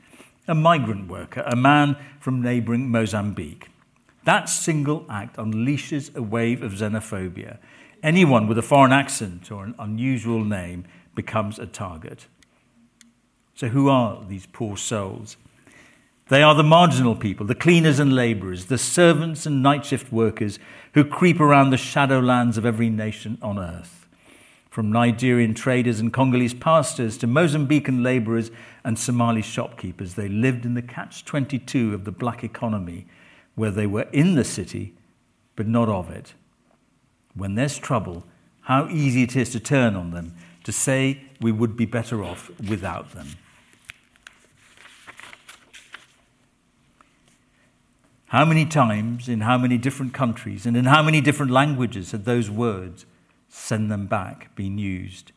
a 0.46 0.54
migrant 0.54 1.08
worker, 1.08 1.42
a 1.46 1.56
man 1.56 1.96
from 2.20 2.42
neighboring 2.42 2.90
Mozambique. 2.90 3.68
That 4.24 4.48
single 4.48 5.04
act 5.08 5.36
unleashes 5.36 6.14
a 6.14 6.22
wave 6.22 6.62
of 6.62 6.72
xenophobia. 6.72 7.58
Anyone 8.02 8.46
with 8.46 8.58
a 8.58 8.62
foreign 8.62 8.92
accent 8.92 9.50
or 9.50 9.64
an 9.64 9.74
unusual 9.78 10.44
name 10.44 10.84
becomes 11.14 11.58
a 11.58 11.66
target. 11.66 12.26
So, 13.54 13.68
who 13.68 13.88
are 13.88 14.24
these 14.26 14.46
poor 14.46 14.76
souls? 14.76 15.36
They 16.28 16.42
are 16.42 16.54
the 16.54 16.62
marginal 16.62 17.14
people, 17.14 17.46
the 17.46 17.54
cleaners 17.54 17.98
and 17.98 18.14
labourers, 18.14 18.66
the 18.66 18.78
servants 18.78 19.44
and 19.44 19.62
night 19.62 19.84
shift 19.84 20.10
workers 20.10 20.58
who 20.94 21.04
creep 21.04 21.38
around 21.38 21.70
the 21.70 21.76
shadowlands 21.76 22.56
of 22.56 22.64
every 22.64 22.88
nation 22.88 23.38
on 23.42 23.58
earth. 23.58 24.03
From 24.74 24.90
Nigerian 24.90 25.54
traders 25.54 26.00
and 26.00 26.12
Congolese 26.12 26.52
pastors 26.52 27.16
to 27.18 27.28
Mozambican 27.28 28.02
labourers 28.02 28.50
and 28.82 28.98
Somali 28.98 29.40
shopkeepers, 29.40 30.14
they 30.14 30.26
lived 30.26 30.66
in 30.66 30.74
the 30.74 30.82
catch 30.82 31.24
22 31.24 31.94
of 31.94 32.04
the 32.04 32.10
black 32.10 32.42
economy, 32.42 33.06
where 33.54 33.70
they 33.70 33.86
were 33.86 34.08
in 34.10 34.34
the 34.34 34.42
city, 34.42 34.92
but 35.54 35.68
not 35.68 35.88
of 35.88 36.10
it. 36.10 36.34
When 37.34 37.54
there's 37.54 37.78
trouble, 37.78 38.24
how 38.62 38.88
easy 38.88 39.22
it 39.22 39.36
is 39.36 39.50
to 39.50 39.60
turn 39.60 39.94
on 39.94 40.10
them, 40.10 40.34
to 40.64 40.72
say 40.72 41.22
we 41.40 41.52
would 41.52 41.76
be 41.76 41.86
better 41.86 42.24
off 42.24 42.50
without 42.68 43.12
them. 43.12 43.28
How 48.26 48.44
many 48.44 48.66
times, 48.66 49.28
in 49.28 49.42
how 49.42 49.56
many 49.56 49.78
different 49.78 50.12
countries, 50.12 50.66
and 50.66 50.76
in 50.76 50.86
how 50.86 51.04
many 51.04 51.20
different 51.20 51.52
languages 51.52 52.10
had 52.10 52.24
those 52.24 52.50
words, 52.50 53.06
send 53.56 53.90
them 53.90 54.06
back, 54.06 54.54
been 54.56 54.78
used? 54.78 55.32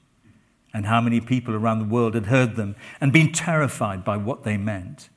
and 0.77 0.86
how 0.86 1.01
many 1.01 1.19
people 1.19 1.55
around 1.55 1.79
the 1.79 1.86
world 1.86 2.13
had 2.13 2.27
heard 2.27 2.55
them 2.55 2.75
and 3.01 3.12
been 3.12 3.31
terrified 3.31 4.03
by 4.03 4.15
what 4.15 4.43
they 4.43 4.57
meant. 4.57 5.09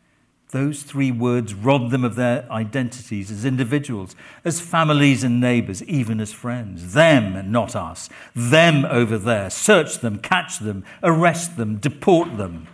Those 0.52 0.82
three 0.82 1.12
words 1.12 1.52
robbed 1.52 1.90
them 1.90 2.02
of 2.02 2.16
their 2.16 2.50
identities 2.50 3.30
as 3.30 3.44
individuals, 3.44 4.16
as 4.42 4.60
families 4.60 5.22
and 5.22 5.38
neighbors, 5.38 5.82
even 5.82 6.18
as 6.18 6.32
friends. 6.32 6.94
Them 6.94 7.36
and 7.36 7.52
not 7.52 7.76
us. 7.76 8.08
Them 8.34 8.86
over 8.86 9.18
there. 9.18 9.50
Search 9.50 9.98
them, 9.98 10.18
catch 10.18 10.58
them, 10.58 10.82
arrest 11.02 11.58
them, 11.58 11.76
deport 11.76 12.38
them, 12.38 12.66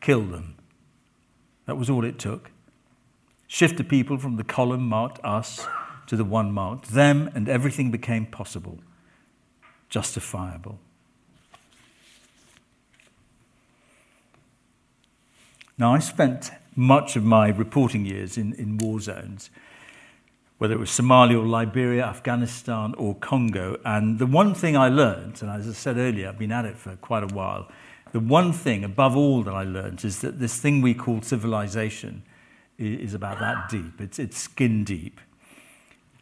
kill 0.00 0.22
them. 0.22 0.54
That 1.66 1.76
was 1.76 1.90
all 1.90 2.04
it 2.04 2.18
took. 2.18 2.52
Shift 3.48 3.76
the 3.76 3.82
people 3.82 4.18
from 4.18 4.36
the 4.36 4.44
column 4.44 4.88
marked 4.88 5.18
us 5.24 5.66
to 6.06 6.16
the 6.16 6.24
one 6.24 6.52
marked 6.52 6.92
them, 6.92 7.28
and 7.34 7.48
everything 7.48 7.90
became 7.90 8.24
possible, 8.24 8.78
justifiable. 9.88 10.78
Now, 15.78 15.92
I 15.92 15.98
spent 15.98 16.50
much 16.74 17.16
of 17.16 17.24
my 17.24 17.48
reporting 17.48 18.06
years 18.06 18.38
in, 18.38 18.54
in 18.54 18.78
war 18.78 19.00
zones, 19.00 19.50
whether 20.58 20.74
it 20.74 20.78
was 20.78 20.90
Somalia 20.90 21.38
or 21.38 21.46
Liberia, 21.46 22.04
Afghanistan 22.04 22.94
or 22.96 23.14
Congo. 23.16 23.78
And 23.84 24.18
the 24.18 24.26
one 24.26 24.54
thing 24.54 24.76
I 24.76 24.88
learned, 24.88 25.42
and 25.42 25.50
as 25.50 25.68
I 25.68 25.72
said 25.72 25.98
earlier, 25.98 26.28
I've 26.28 26.38
been 26.38 26.52
at 26.52 26.64
it 26.64 26.76
for 26.78 26.96
quite 26.96 27.22
a 27.22 27.34
while, 27.34 27.70
the 28.12 28.20
one 28.20 28.52
thing 28.52 28.84
above 28.84 29.16
all 29.16 29.42
that 29.42 29.54
I 29.54 29.64
learned 29.64 30.02
is 30.04 30.20
that 30.20 30.38
this 30.38 30.58
thing 30.58 30.80
we 30.80 30.94
call 30.94 31.20
civilization 31.20 32.22
is 32.78 33.12
about 33.12 33.38
that 33.40 33.68
deep. 33.68 34.00
It's, 34.00 34.18
it's 34.18 34.38
skin 34.38 34.84
deep. 34.84 35.20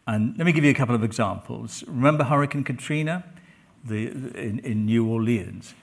And 0.06 0.36
let 0.36 0.44
me 0.44 0.52
give 0.52 0.64
you 0.64 0.70
a 0.70 0.74
couple 0.74 0.94
of 0.94 1.04
examples. 1.04 1.84
Remember 1.86 2.24
Hurricane 2.24 2.64
Katrina 2.64 3.24
the, 3.84 4.08
in, 4.08 4.60
in 4.60 4.86
New 4.86 5.06
Orleans? 5.06 5.74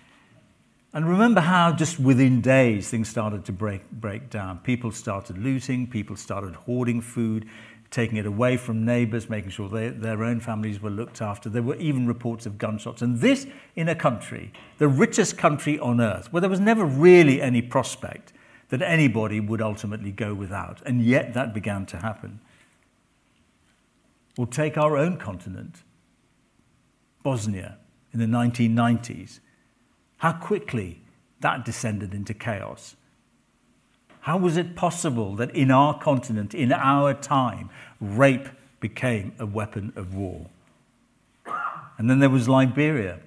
And 0.94 1.08
remember 1.08 1.40
how 1.40 1.72
just 1.72 2.00
within 2.00 2.42
days 2.42 2.90
things 2.90 3.08
started 3.08 3.46
to 3.46 3.54
break, 3.54 3.90
break 3.92 4.30
down. 4.30 4.60
People 4.60 4.92
started 4.92 5.38
looting, 5.38 5.88
people 5.88 6.18
started 6.18 6.54
hoarding 6.54 7.00
food, 7.00 7.48
taking 7.92 8.18
it 8.18 8.26
away 8.26 8.58
from 8.58 8.84
neighbors, 8.84 9.30
making 9.30 9.52
sure 9.52 9.70
they, 9.70 9.90
their 9.90 10.24
own 10.24 10.42
families 10.42 10.82
were 10.82 10.90
looked 10.90 11.22
after. 11.22 11.50
There 11.50 11.64
were 11.64 11.76
even 11.76 12.08
reports 12.08 12.46
of 12.46 12.58
gunshots. 12.58 13.02
And 13.02 13.20
this 13.20 13.48
in 13.76 13.88
a 13.88 13.96
country, 13.96 14.52
the 14.80 14.88
richest 14.88 15.38
country 15.38 15.80
on 15.80 16.02
earth, 16.02 16.32
where 16.34 16.42
there 16.42 16.50
was 16.50 16.60
never 16.60 16.86
really 16.86 17.42
any 17.42 17.62
prospect 17.62 18.34
that 18.70 18.82
anybody 18.82 19.40
would 19.40 19.62
ultimately 19.62 20.12
go 20.12 20.34
without. 20.34 20.82
And 20.86 21.02
yet 21.02 21.34
that 21.34 21.54
began 21.54 21.86
to 21.88 21.98
happen. 21.98 22.40
Or 24.38 24.48
take 24.48 24.78
our 24.78 24.98
own 24.98 25.18
continent, 25.18 25.84
Bosnia, 27.24 27.78
in 28.14 28.20
the 28.20 28.26
1990s 28.26 29.40
how 30.22 30.34
quickly 30.34 31.02
that 31.40 31.66
descended 31.66 32.14
into 32.14 32.32
chaos. 32.32 32.96
How 34.22 34.38
was 34.38 34.56
it 34.56 34.76
possible 34.76 35.36
that 35.38 35.50
in 35.56 35.72
our 35.72 35.98
continent, 35.98 36.54
in 36.54 36.72
our 36.72 37.16
time, 37.16 37.72
rape 38.00 38.48
became 38.80 39.34
a 39.40 39.48
weapon 39.48 39.92
of 39.96 40.14
war? 40.14 40.46
And 41.98 42.08
then 42.08 42.20
there 42.20 42.30
was 42.30 42.48
Liberia. 42.48 43.20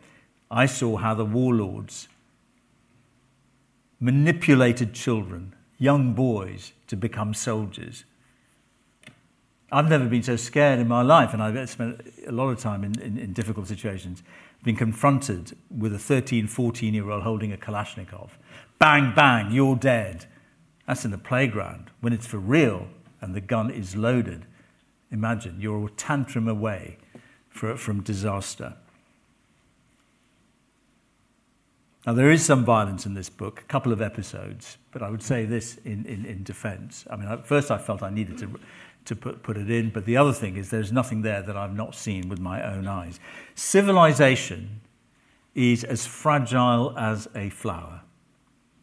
I 0.53 0.67
saw 0.67 0.97
how 0.97 1.15
the 1.15 1.25
warlords 1.25 2.07
manipulated 3.99 4.95
children, 4.95 5.53
young 5.79 6.13
boys, 6.13 6.75
to 6.87 6.97
become 6.97 7.35
soldiers. 7.35 8.05
I've 9.73 9.89
never 9.89 10.05
been 10.05 10.23
so 10.23 10.37
scared 10.37 10.79
in 10.79 10.87
my 10.87 11.03
life, 11.03 11.33
and 11.33 11.43
I've 11.43 11.69
spent 11.69 12.07
a 12.25 12.31
lot 12.31 12.51
of 12.51 12.61
time 12.61 12.85
in, 12.85 13.01
in, 13.01 13.19
in 13.19 13.33
difficult 13.33 13.67
situations 13.67 14.23
been 14.65 14.77
confronted 14.77 15.57
with 15.71 15.95
a 15.95 15.99
13, 15.99 16.49
14 16.49 16.95
year 16.95 17.11
old 17.11 17.23
holding 17.23 17.53
a 17.53 17.57
Kalashnikov. 17.57 18.31
Bang, 18.79 19.13
bang, 19.15 19.53
you're 19.53 19.77
dead. 19.77 20.27
That's 20.87 21.05
in 21.05 21.11
the 21.11 21.19
playground. 21.19 21.91
When 22.01 22.13
it's 22.13 22.27
for 22.27 22.39
real 22.39 22.89
and 23.21 23.35
the 23.35 23.41
gun 23.41 23.71
is 23.71 23.95
loaded, 23.95 24.47
imagine 25.11 25.61
you're 25.61 25.87
a 25.87 25.91
tantrum 25.91 26.49
away 26.49 26.99
for, 27.49 27.77
from 27.77 28.01
disaster. 28.01 28.75
Now, 32.07 32.13
there 32.13 32.31
is 32.31 32.45
some 32.45 32.65
violence 32.67 33.07
in 33.07 33.15
this 33.15 33.31
book, 33.31 33.61
a 33.61 33.65
couple 33.65 33.91
of 33.91 34.03
episodes, 34.03 34.77
but 34.93 35.03
I 35.03 35.09
would 35.09 35.23
say 35.23 35.47
this 35.47 35.79
in, 35.85 36.05
in, 36.05 36.27
in 36.27 36.43
defense. 36.43 37.07
I 37.11 37.17
mean, 37.17 37.29
at 37.29 37.47
first 37.47 37.71
I 37.71 37.79
felt 37.79 38.03
I 38.03 38.11
needed 38.11 38.37
to 38.39 38.61
to 39.05 39.17
put, 39.17 39.43
put 39.43 39.57
it 39.57 39.71
in. 39.71 39.91
But 39.91 40.05
the 40.05 40.17
other 40.17 40.33
thing 40.33 40.57
is 40.57 40.71
there's 40.71 40.93
nothing 40.93 41.23
there 41.23 41.43
that 41.43 41.57
I've 41.57 41.75
not 41.75 41.95
seen 41.95 42.29
with 42.29 42.39
my 42.39 42.63
own 42.63 42.87
eyes. 42.87 43.21
Civilization 43.55 44.81
is 45.55 45.85
as 45.85 46.07
fragile 46.07 46.97
as 46.99 47.29
a 47.35 47.51
flower. 47.51 48.03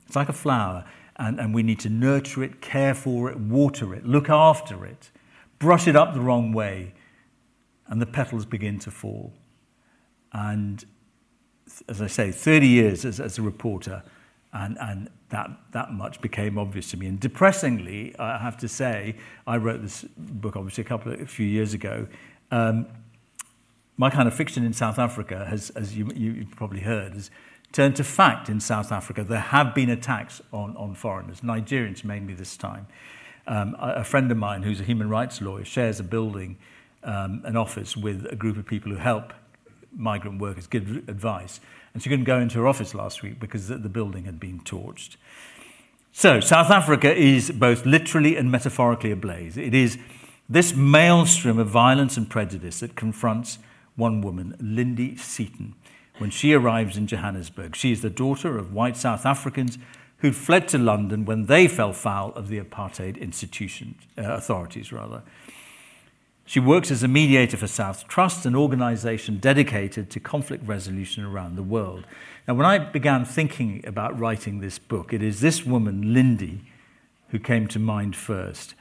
It's 0.08 0.16
like 0.16 0.30
a 0.30 0.34
flower, 0.34 0.86
and, 1.18 1.40
and 1.40 1.54
we 1.54 1.64
need 1.64 1.80
to 1.82 1.90
nurture 1.90 2.44
it, 2.44 2.62
care 2.62 2.94
for 2.94 3.30
it, 3.30 3.40
water 3.40 3.94
it, 3.94 4.06
look 4.06 4.30
after 4.30 4.86
it, 4.86 5.12
brush 5.60 5.88
it 5.88 5.96
up 5.96 6.14
the 6.14 6.22
wrong 6.22 6.54
way, 6.54 6.94
and 7.88 8.02
the 8.02 8.06
petals 8.06 8.46
begin 8.46 8.80
to 8.80 8.92
fall. 8.92 9.34
And 10.34 10.84
as 11.88 12.02
I 12.02 12.08
say, 12.08 12.32
30 12.32 12.68
years 12.68 13.06
as, 13.06 13.20
as 13.20 13.38
a 13.38 13.42
reporter, 13.42 14.04
and, 14.54 14.78
and 14.80 15.10
that, 15.32 15.50
that 15.72 15.92
much 15.92 16.22
became 16.22 16.58
obvious 16.58 16.92
to 16.92 16.98
me. 16.98 17.08
And 17.08 17.20
depressingly, 17.20 18.16
I 18.20 18.38
have 18.38 18.58
to 18.58 18.68
say, 18.68 19.16
I 19.48 19.58
wrote 19.58 19.82
this 19.82 20.06
book 20.18 20.56
obviously 20.56 20.84
a 20.84 20.88
couple 20.88 21.12
of, 21.12 21.22
a 21.22 21.26
few 21.26 21.46
years 21.46 21.74
ago. 21.74 22.08
Um, 22.52 22.86
my 23.98 24.10
kind 24.10 24.28
of 24.28 24.34
fiction 24.34 24.66
in 24.66 24.74
South 24.74 25.00
Africa 25.00 25.46
has, 25.46 25.70
as 25.72 25.98
you, 25.98 26.10
you, 26.16 26.46
probably 26.56 26.82
heard, 26.82 27.14
has 27.14 27.32
turned 27.72 27.96
to 27.96 28.04
fact 28.04 28.50
in 28.50 28.60
South 28.60 28.92
Africa. 28.92 29.24
There 29.24 29.40
have 29.40 29.74
been 29.74 29.90
attacks 29.90 30.42
on, 30.52 30.76
on 30.76 30.96
foreigners, 30.96 31.42
Nigerians 31.42 32.04
mainly 32.04 32.34
this 32.34 32.58
time. 32.58 32.88
Um, 33.48 33.76
a, 33.80 33.96
a 33.98 34.04
friend 34.04 34.30
of 34.32 34.38
mine 34.38 34.64
who's 34.64 34.82
a 34.82 34.84
human 34.84 35.10
rights 35.10 35.42
lawyer 35.42 35.66
shares 35.66 36.00
a 36.00 36.04
building, 36.04 36.58
um, 37.04 37.42
an 37.46 37.56
office 37.56 37.96
with 37.96 38.28
a 38.30 38.36
group 38.36 38.58
of 38.58 38.66
people 38.66 38.92
who 38.92 38.98
help 38.98 39.34
migrant 39.96 40.42
workers 40.42 40.68
give 40.68 40.90
advice. 41.08 41.60
And 41.94 42.02
she 42.02 42.10
couldn't 42.10 42.26
go 42.26 42.40
into 42.40 42.60
her 42.60 42.68
office 42.68 42.96
last 42.96 43.22
week 43.22 43.40
because 43.40 43.68
the 43.68 43.78
building 43.78 44.26
had 44.26 44.40
been 44.40 44.60
torched. 44.62 45.18
So, 46.14 46.40
South 46.40 46.70
Africa 46.70 47.14
is 47.14 47.52
both 47.52 47.86
literally 47.86 48.36
and 48.36 48.52
metaphorically 48.52 49.12
ablaze. 49.12 49.58
It 49.58 49.74
is 49.74 49.98
this 50.50 50.76
maelstrom 50.76 51.58
of 51.58 51.68
violence 51.70 52.18
and 52.18 52.30
prejudice 52.30 52.82
that 52.82 52.96
confronts 52.96 53.60
one 53.96 54.22
woman, 54.22 54.58
Lindy 54.60 55.16
Seaton, 55.16 55.76
when 56.18 56.30
she 56.30 56.54
arrives 56.54 56.98
in 56.98 57.08
Johannesburg. 57.08 57.76
She 57.76 57.92
is 57.92 58.02
the 58.02 58.10
daughter 58.10 58.58
of 58.58 58.74
white 58.74 58.98
South 58.98 59.26
Africans 59.26 59.78
who'd 60.18 60.36
fled 60.36 60.68
to 60.68 60.78
London 60.78 61.26
when 61.26 61.46
they 61.46 61.68
fell 61.68 61.94
foul 61.94 62.32
of 62.34 62.48
the 62.48 62.60
apartheid 62.60 63.20
institutions, 63.20 63.96
uh, 64.18 64.24
authorities 64.24 64.92
rather. 64.92 65.24
She 66.52 66.60
works 66.60 66.92
as 66.92 67.02
a 67.02 67.08
mediator 67.08 67.56
for 67.56 67.68
South 67.68 68.10
Trust, 68.10 68.46
an 68.46 68.58
organization 68.58 69.38
dedicated 69.38 70.10
to 70.10 70.20
conflict 70.20 70.68
resolution 70.68 71.24
around 71.24 71.56
the 71.56 71.64
world. 71.64 72.06
Now, 72.46 72.56
when 72.56 72.66
I 72.66 72.78
began 72.78 73.24
thinking 73.24 73.82
about 73.88 74.20
writing 74.20 74.60
this 74.60 74.78
book, 74.78 75.14
it 75.14 75.24
is 75.24 75.40
this 75.40 75.66
woman, 75.66 76.14
Lindy, 76.14 76.66
who 77.30 77.40
came 77.40 77.68
to 77.68 77.80
mind 77.80 78.18
first. 78.18 78.74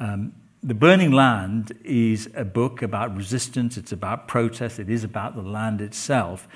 Um, 0.00 0.32
the 0.64 0.74
Burning 0.74 1.12
Land 1.12 1.70
is 1.84 2.28
a 2.34 2.44
book 2.44 2.82
about 2.82 3.16
resistance, 3.16 3.76
it's 3.76 3.92
about 3.92 4.26
protest, 4.26 4.80
it 4.80 4.90
is 4.90 5.04
about 5.04 5.36
the 5.36 5.42
land 5.42 5.80
itself, 5.80 6.48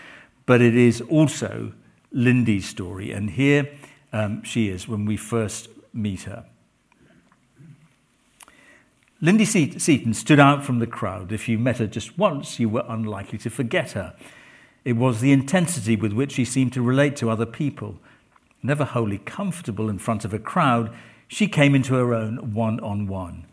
but 0.47 0.61
it 0.61 0.75
is 0.75 1.01
also 1.01 1.75
Lindy's 2.11 2.69
story. 2.69 3.13
And 3.13 3.31
here 3.31 3.71
um, 4.13 4.43
she 4.43 4.69
is 4.69 4.89
when 4.89 5.05
we 5.05 5.17
first 5.17 5.69
meet 5.93 6.23
her. 6.25 6.45
Lindy 9.23 9.47
Seaton 9.47 10.13
stood 10.13 10.39
out 10.39 10.63
from 10.63 10.79
the 10.79 10.87
crowd. 10.87 11.33
If 11.33 11.49
you 11.49 11.59
met 11.59 11.79
her 11.79 11.87
just 11.87 12.19
once, 12.19 12.61
you 12.61 12.69
were 12.69 12.85
unlikely 12.87 13.39
to 13.39 13.51
forget 13.51 13.93
her. 13.93 14.15
It 14.85 14.93
was 14.93 15.21
the 15.21 15.33
intensity 15.33 15.97
with 15.97 16.13
which 16.13 16.33
she 16.33 16.45
seemed 16.45 16.75
to 16.75 16.83
relate 16.83 17.17
to 17.17 17.31
other 17.31 17.47
people. 17.47 17.99
Never 18.63 18.85
wholly 18.85 19.17
comfortable 19.17 19.89
in 19.89 19.99
front 19.99 20.27
of 20.27 20.35
a 20.35 20.39
crowd, 20.39 20.95
she 21.29 21.49
came 21.49 21.75
into 21.75 21.95
her 21.95 22.13
own 22.13 22.53
one 22.53 22.79
on 22.81 23.07
one. 23.07 23.47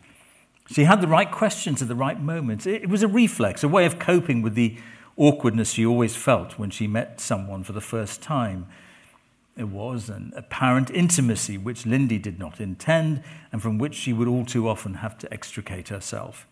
She 0.70 0.84
had 0.84 1.00
the 1.00 1.08
right 1.08 1.30
questions 1.30 1.80
at 1.80 1.88
the 1.88 1.94
right 1.94 2.20
moments. 2.20 2.66
It 2.66 2.90
was 2.90 3.02
a 3.02 3.08
reflex, 3.08 3.64
a 3.64 3.68
way 3.68 3.86
of 3.86 3.98
coping 3.98 4.42
with 4.42 4.54
the 4.54 4.76
awkwardness 5.16 5.72
she 5.72 5.86
always 5.86 6.14
felt 6.14 6.58
when 6.58 6.68
she 6.68 6.86
met 6.86 7.20
someone 7.20 7.64
for 7.64 7.72
the 7.72 7.80
first 7.80 8.20
time. 8.20 8.66
It 9.56 9.68
was 9.68 10.08
an 10.08 10.32
apparent 10.34 10.90
intimacy 10.90 11.56
which 11.58 11.86
Lindy 11.86 12.18
did 12.18 12.38
not 12.38 12.60
intend 12.60 13.22
and 13.52 13.62
from 13.62 13.78
which 13.78 13.94
she 13.94 14.12
would 14.12 14.26
all 14.26 14.44
too 14.44 14.68
often 14.68 14.94
have 14.94 15.16
to 15.18 15.32
extricate 15.32 15.88
herself. 15.88 16.46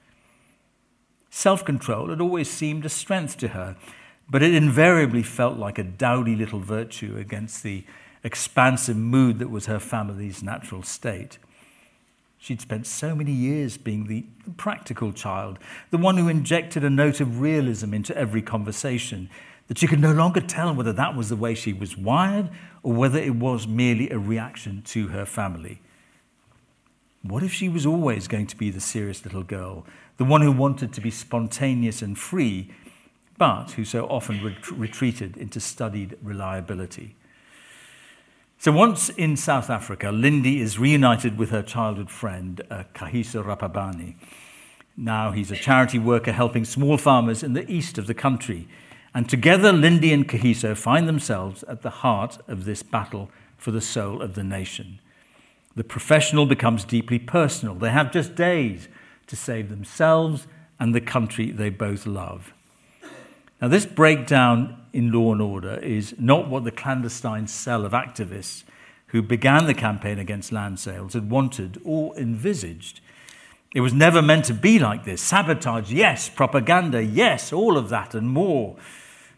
Self 1.31 1.65
control 1.65 2.11
had 2.11 2.21
always 2.21 2.51
seemed 2.51 2.85
a 2.85 2.89
strength 2.89 3.39
to 3.39 3.49
her, 3.49 3.77
but 4.31 4.43
it 4.43 4.55
invariably 4.55 5.23
felt 5.23 5.59
like 5.59 5.79
a 5.79 5.83
dowdy 5.83 6.37
little 6.37 6.61
virtue 6.61 7.17
against 7.19 7.63
the 7.63 7.85
expansive 8.23 8.97
mood 8.97 9.39
that 9.41 9.51
was 9.51 9.67
her 9.67 9.81
family's 9.81 10.43
natural 10.43 10.83
state. 10.83 11.39
She'd 12.39 12.61
spent 12.61 12.87
so 12.87 13.15
many 13.15 13.33
years 13.33 13.77
being 13.77 14.07
the 14.07 14.27
practical 14.57 15.13
child, 15.13 15.59
the 15.91 15.99
one 15.99 16.17
who 16.17 16.29
injected 16.29 16.85
a 16.85 16.91
note 16.91 17.21
of 17.21 17.41
realism 17.41 17.95
into 17.95 18.17
every 18.17 18.43
conversation, 18.43 19.31
that 19.73 19.79
she 19.79 19.87
could 19.87 20.01
no 20.01 20.13
longer 20.13 20.43
tell 20.43 20.75
whether 20.75 20.93
that 20.93 21.17
was 21.17 21.31
the 21.31 21.35
way 21.35 21.55
she 21.55 21.73
was 21.73 21.97
wired 21.97 22.51
or 22.83 22.93
whether 22.93 23.19
it 23.19 23.35
was 23.35 23.67
merely 23.67 24.11
a 24.11 24.19
reaction 24.19 24.83
to 24.83 25.09
her 25.09 25.25
family. 25.25 25.81
What 27.23 27.43
if 27.43 27.55
she 27.55 27.71
was 27.71 27.87
always 27.87 28.29
going 28.29 28.49
to 28.49 28.57
be 28.59 28.69
the 28.69 28.83
serious 28.83 29.25
little 29.25 29.43
girl, 29.43 29.87
the 30.19 30.27
one 30.27 30.43
who 30.43 30.53
wanted 30.53 30.93
to 30.93 31.01
be 31.01 31.11
spontaneous 31.11 32.03
and 32.03 32.19
free, 32.19 32.71
but 33.39 33.71
who 33.71 33.87
so 33.87 34.05
often 34.09 34.45
ret- 34.45 34.71
retreated 34.71 35.39
into 35.39 35.59
studied 35.59 36.19
reliability? 36.23 37.17
So 38.59 38.73
once 38.73 39.09
in 39.09 39.39
South 39.39 39.71
Africa, 39.71 40.11
Lindy 40.11 40.61
is 40.61 40.79
reunited 40.79 41.39
with 41.39 41.49
her 41.49 41.63
childhood 41.63 42.11
friend, 42.11 42.61
uh, 42.71 42.85
Kahiso 42.93 43.43
Rapabani. 43.43 44.17
Now 44.99 45.31
he's 45.31 45.51
a 45.51 45.57
charity 45.57 45.99
worker 45.99 46.33
helping 46.33 46.67
small 46.67 46.99
farmers 46.99 47.43
in 47.43 47.55
the 47.55 47.67
east 47.73 47.97
of 47.97 48.07
the 48.07 48.13
country. 48.13 48.69
And 49.15 49.29
together, 49.29 49.73
Lindy 49.73 50.13
and 50.13 50.27
Kahiso 50.27 50.77
find 50.77 51.07
themselves 51.07 51.63
at 51.65 51.83
the 51.83 51.91
heart 51.91 52.39
of 52.49 52.65
this 52.65 52.83
battle 52.83 53.31
for 53.59 53.71
the 53.71 53.81
soul 53.81 54.23
of 54.23 54.35
the 54.35 54.45
nation. 54.45 55.01
The 55.77 55.85
professional 55.85 56.47
becomes 56.47 56.85
deeply 56.85 57.19
personal. 57.19 57.75
They 57.75 57.91
have 57.91 58.13
just 58.13 58.35
days 58.35 58.89
to 59.27 59.37
save 59.37 59.69
themselves 59.69 60.47
and 60.79 60.95
the 60.95 61.01
country 61.01 61.51
they 61.51 61.71
both 61.71 62.07
love. 62.07 62.53
Now, 63.61 63.69
this 63.69 63.87
breakdown 63.87 64.83
in 64.93 65.13
law 65.13 65.33
and 65.33 65.41
order 65.41 65.77
is 65.77 66.15
not 66.19 66.49
what 66.49 66.65
the 66.65 66.73
clandestine 66.73 67.47
cell 67.47 67.85
of 67.85 67.93
activists 67.93 68.65
who 69.09 69.23
began 69.23 69.67
the 69.67 69.75
campaign 69.75 70.19
against 70.19 70.53
land 70.53 70.81
sales 70.81 71.13
had 71.13 71.31
wanted 71.31 71.81
or 71.85 72.17
envisaged. 72.17 73.01
It 73.75 73.81
was 73.81 73.95
never 73.95 74.21
meant 74.21 74.47
to 74.47 74.55
be 74.55 74.79
like 74.79 75.05
this. 75.05 75.23
Sabotage, 75.23 75.93
yes. 75.93 76.29
Propaganda, 76.29 77.03
yes. 77.03 77.53
All 77.53 77.79
of 77.79 77.89
that 77.91 78.15
and 78.15 78.29
more. 78.29 78.77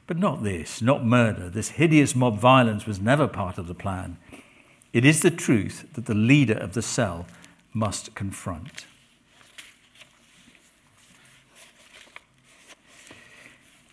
But 0.07 0.19
not 0.19 0.43
this, 0.43 0.83
not 0.83 1.05
murder. 1.05 1.49
This 1.49 1.71
hideous 1.71 2.15
mob 2.15 2.39
violence 2.39 2.87
was 2.87 3.01
never 3.01 3.27
part 3.27 3.57
of 3.57 3.67
the 3.67 3.75
plan. 3.75 4.19
It 4.93 5.05
is 5.05 5.21
the 5.21 5.31
truth 5.31 5.87
that 5.95 6.07
the 6.07 6.15
leader 6.15 6.55
of 6.55 6.75
the 6.75 6.83
cell 6.83 7.27
must 7.73 8.15
confront. 8.15 8.87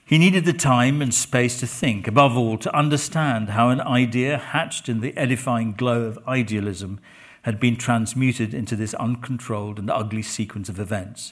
He 0.05 0.17
needed 0.17 0.43
the 0.43 0.51
time 0.51 1.01
and 1.01 1.13
space 1.13 1.57
to 1.61 1.67
think, 1.67 2.05
above 2.05 2.35
all, 2.35 2.57
to 2.57 2.75
understand 2.75 3.51
how 3.51 3.69
an 3.69 3.79
idea 3.79 4.37
hatched 4.37 4.89
in 4.89 4.99
the 4.99 5.15
edifying 5.15 5.71
glow 5.71 6.01
of 6.01 6.19
idealism 6.27 6.99
had 7.43 7.61
been 7.61 7.77
transmuted 7.77 8.53
into 8.53 8.75
this 8.75 8.93
uncontrolled 8.95 9.79
and 9.79 9.89
ugly 9.89 10.21
sequence 10.21 10.67
of 10.67 10.81
events, 10.81 11.31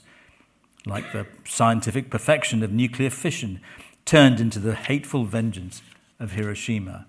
like 0.86 1.12
the 1.12 1.28
scientific 1.46 2.10
perfection 2.10 2.64
of 2.64 2.72
nuclear 2.72 3.10
fission 3.10 3.60
turned 4.10 4.40
into 4.40 4.58
the 4.58 4.74
hateful 4.74 5.24
vengeance 5.24 5.84
of 6.20 6.32
Hiroshima. 6.32 7.06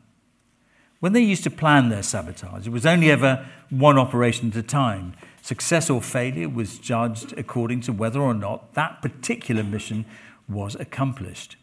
When 0.98 1.14
they 1.14 1.22
used 1.22 1.44
to 1.44 1.50
plan 1.50 1.88
their 1.88 2.02
sabotage, 2.02 2.66
it 2.66 2.72
was 2.72 2.84
only 2.84 3.10
ever 3.10 3.48
one 3.70 3.96
operation 3.96 4.50
at 4.50 4.56
a 4.56 4.62
time. 4.62 5.14
Success 5.40 5.88
or 5.88 6.02
failure 6.02 6.50
was 6.50 6.78
judged 6.78 7.32
according 7.38 7.80
to 7.82 7.94
whether 7.94 8.20
or 8.20 8.34
not 8.34 8.74
that 8.74 9.00
particular 9.00 9.64
mission 9.64 10.04
was 10.46 10.74
accomplished. 10.74 11.56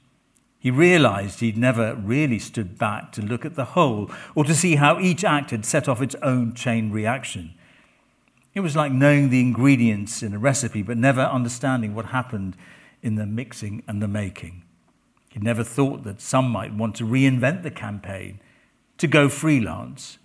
He 0.58 0.72
realized 0.72 1.40
he'd 1.40 1.56
never 1.56 1.94
really 1.94 2.40
stood 2.40 2.80
back 2.80 3.12
to 3.12 3.22
look 3.22 3.46
at 3.46 3.54
the 3.54 3.76
whole 3.76 4.10
or 4.34 4.44
to 4.44 4.56
see 4.56 4.78
how 4.78 5.00
each 5.00 5.24
act 5.24 5.52
had 5.52 5.66
set 5.66 5.88
off 5.88 6.02
its 6.02 6.16
own 6.24 6.56
chain 6.56 6.90
reaction. 6.90 7.54
It 8.56 8.62
was 8.62 8.76
like 8.76 8.92
knowing 8.92 9.30
the 9.30 9.42
ingredients 9.42 10.24
in 10.24 10.34
a 10.34 10.40
recipe 10.40 10.82
but 10.82 10.98
never 10.98 11.22
understanding 11.22 11.94
what 11.94 12.06
happened 12.06 12.58
in 13.04 13.18
the 13.18 13.28
mixing 13.28 13.84
and 13.88 14.02
the 14.02 14.08
making. 14.08 14.64
He'd 15.38 15.44
never 15.44 15.64
thought 15.64 16.04
that 16.04 16.20
some 16.20 16.50
might 16.50 16.74
want 16.74 16.96
to 16.96 17.06
reinvent 17.06 17.62
the 17.62 17.70
campaign 17.70 18.40
to 18.98 19.06
go 19.06 19.30
freelance. 19.30 20.18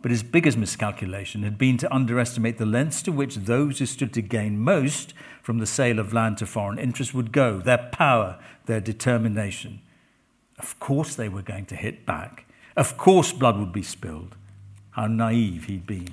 But 0.00 0.10
his 0.10 0.22
biggest 0.22 0.56
miscalculation 0.56 1.42
had 1.42 1.58
been 1.58 1.76
to 1.76 1.94
underestimate 1.94 2.56
the 2.56 2.64
lengths 2.64 3.02
to 3.02 3.12
which 3.12 3.34
those 3.34 3.78
who 3.78 3.84
stood 3.84 4.14
to 4.14 4.22
gain 4.22 4.58
most 4.58 5.12
from 5.42 5.58
the 5.58 5.66
sale 5.66 5.98
of 5.98 6.14
land 6.14 6.38
to 6.38 6.46
foreign 6.46 6.78
interests 6.78 7.12
would 7.12 7.30
go, 7.30 7.58
their 7.58 7.90
power, 7.92 8.38
their 8.64 8.80
determination. 8.80 9.82
Of 10.58 10.80
course, 10.80 11.14
they 11.14 11.28
were 11.28 11.42
going 11.42 11.66
to 11.66 11.76
hit 11.76 12.06
back. 12.06 12.46
Of 12.74 12.96
course, 12.96 13.32
blood 13.32 13.58
would 13.58 13.72
be 13.74 13.82
spilled. 13.82 14.34
How 14.92 15.08
naive 15.08 15.64
he'd 15.64 15.86
been. 15.86 16.08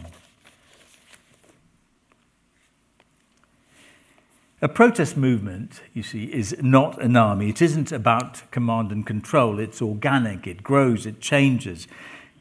A 4.63 4.69
protest 4.69 5.17
movement, 5.17 5.81
you 5.93 6.03
see, 6.03 6.23
is 6.23 6.55
not 6.61 7.01
an 7.01 7.17
army. 7.17 7.49
It 7.49 7.61
isn't 7.61 7.91
about 7.91 8.49
command 8.49 8.93
and 8.93 9.05
control. 9.05 9.59
It's 9.59 9.81
organic, 9.81 10.47
it 10.47 10.63
grows, 10.63 11.05
it 11.05 11.19
changes. 11.19 11.85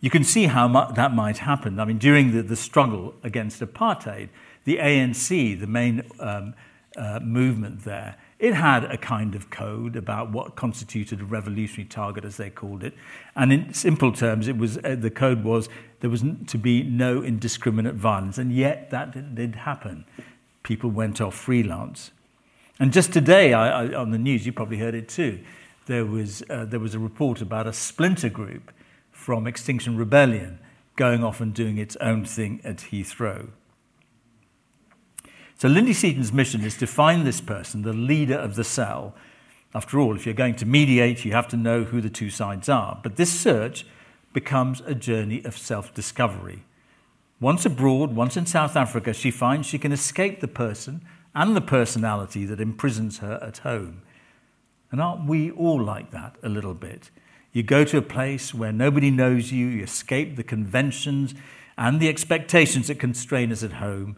You 0.00 0.08
can 0.08 0.22
see 0.22 0.44
how 0.44 0.68
mu- 0.68 0.94
that 0.94 1.12
might 1.12 1.38
happen. 1.38 1.80
I 1.80 1.84
mean, 1.84 1.98
during 1.98 2.30
the, 2.30 2.40
the 2.40 2.54
struggle 2.54 3.16
against 3.24 3.60
apartheid, 3.60 4.28
the 4.62 4.76
ANC, 4.76 5.58
the 5.58 5.66
main 5.66 6.08
um, 6.20 6.54
uh, 6.96 7.18
movement 7.18 7.82
there, 7.82 8.14
it 8.38 8.54
had 8.54 8.84
a 8.84 8.96
kind 8.96 9.34
of 9.34 9.50
code 9.50 9.96
about 9.96 10.30
what 10.30 10.54
constituted 10.54 11.22
a 11.22 11.24
revolutionary 11.24 11.88
target, 11.88 12.24
as 12.24 12.36
they 12.36 12.50
called 12.50 12.84
it. 12.84 12.94
And 13.34 13.52
in 13.52 13.74
simple 13.74 14.12
terms, 14.12 14.46
it 14.46 14.56
was, 14.56 14.78
uh, 14.78 14.94
the 14.96 15.10
code 15.10 15.42
was 15.42 15.68
there 15.98 16.10
was 16.10 16.22
to 16.46 16.58
be 16.58 16.84
no 16.84 17.20
indiscriminate 17.20 17.96
violence. 17.96 18.38
And 18.38 18.52
yet 18.52 18.90
that 18.90 19.34
did, 19.34 19.56
happen 19.56 20.04
people 20.62 20.90
went 20.90 21.20
off 21.20 21.34
freelance. 21.34 22.10
And 22.78 22.92
just 22.92 23.12
today, 23.12 23.52
I, 23.52 23.84
I, 23.84 23.94
on 23.94 24.10
the 24.10 24.18
news, 24.18 24.46
you 24.46 24.52
probably 24.52 24.78
heard 24.78 24.94
it 24.94 25.08
too, 25.08 25.40
there 25.86 26.04
was, 26.04 26.42
uh, 26.48 26.64
there 26.64 26.80
was 26.80 26.94
a 26.94 26.98
report 26.98 27.40
about 27.40 27.66
a 27.66 27.72
splinter 27.72 28.28
group 28.28 28.72
from 29.10 29.46
Extinction 29.46 29.96
Rebellion 29.96 30.58
going 30.96 31.24
off 31.24 31.40
and 31.40 31.54
doing 31.54 31.78
its 31.78 31.96
own 31.96 32.24
thing 32.24 32.60
at 32.64 32.78
Heathrow. 32.78 33.48
So 35.56 35.68
Lindy 35.68 35.92
Seaton's 35.92 36.32
mission 36.32 36.62
is 36.62 36.76
to 36.78 36.86
find 36.86 37.24
this 37.24 37.40
person, 37.40 37.82
the 37.82 37.92
leader 37.92 38.34
of 38.34 38.56
the 38.56 38.64
cell. 38.64 39.14
After 39.74 40.00
all, 40.00 40.16
if 40.16 40.26
you're 40.26 40.34
going 40.34 40.56
to 40.56 40.66
mediate, 40.66 41.24
you 41.24 41.32
have 41.32 41.48
to 41.48 41.56
know 41.56 41.84
who 41.84 42.00
the 42.00 42.10
two 42.10 42.30
sides 42.30 42.68
are. 42.68 42.98
But 43.02 43.16
this 43.16 43.32
search 43.32 43.86
becomes 44.32 44.80
a 44.80 44.94
journey 44.94 45.44
of 45.44 45.56
self 45.56 45.94
discovery. 45.94 46.64
Once 47.42 47.66
abroad, 47.66 48.14
once 48.14 48.36
in 48.36 48.46
South 48.46 48.76
Africa, 48.76 49.12
she 49.12 49.28
finds 49.28 49.66
she 49.66 49.76
can 49.76 49.90
escape 49.90 50.38
the 50.38 50.46
person 50.46 51.02
and 51.34 51.56
the 51.56 51.60
personality 51.60 52.44
that 52.44 52.60
imprisons 52.60 53.18
her 53.18 53.40
at 53.42 53.58
home. 53.58 54.00
And 54.92 55.00
aren't 55.00 55.26
we 55.26 55.50
all 55.50 55.82
like 55.82 56.12
that 56.12 56.36
a 56.44 56.48
little 56.48 56.72
bit? 56.72 57.10
You 57.52 57.64
go 57.64 57.82
to 57.82 57.98
a 57.98 58.02
place 58.02 58.54
where 58.54 58.70
nobody 58.70 59.10
knows 59.10 59.50
you, 59.50 59.66
you 59.66 59.82
escape 59.82 60.36
the 60.36 60.44
conventions 60.44 61.34
and 61.76 61.98
the 61.98 62.08
expectations 62.08 62.86
that 62.86 63.00
constrain 63.00 63.50
us 63.50 63.64
at 63.64 63.72
home, 63.72 64.16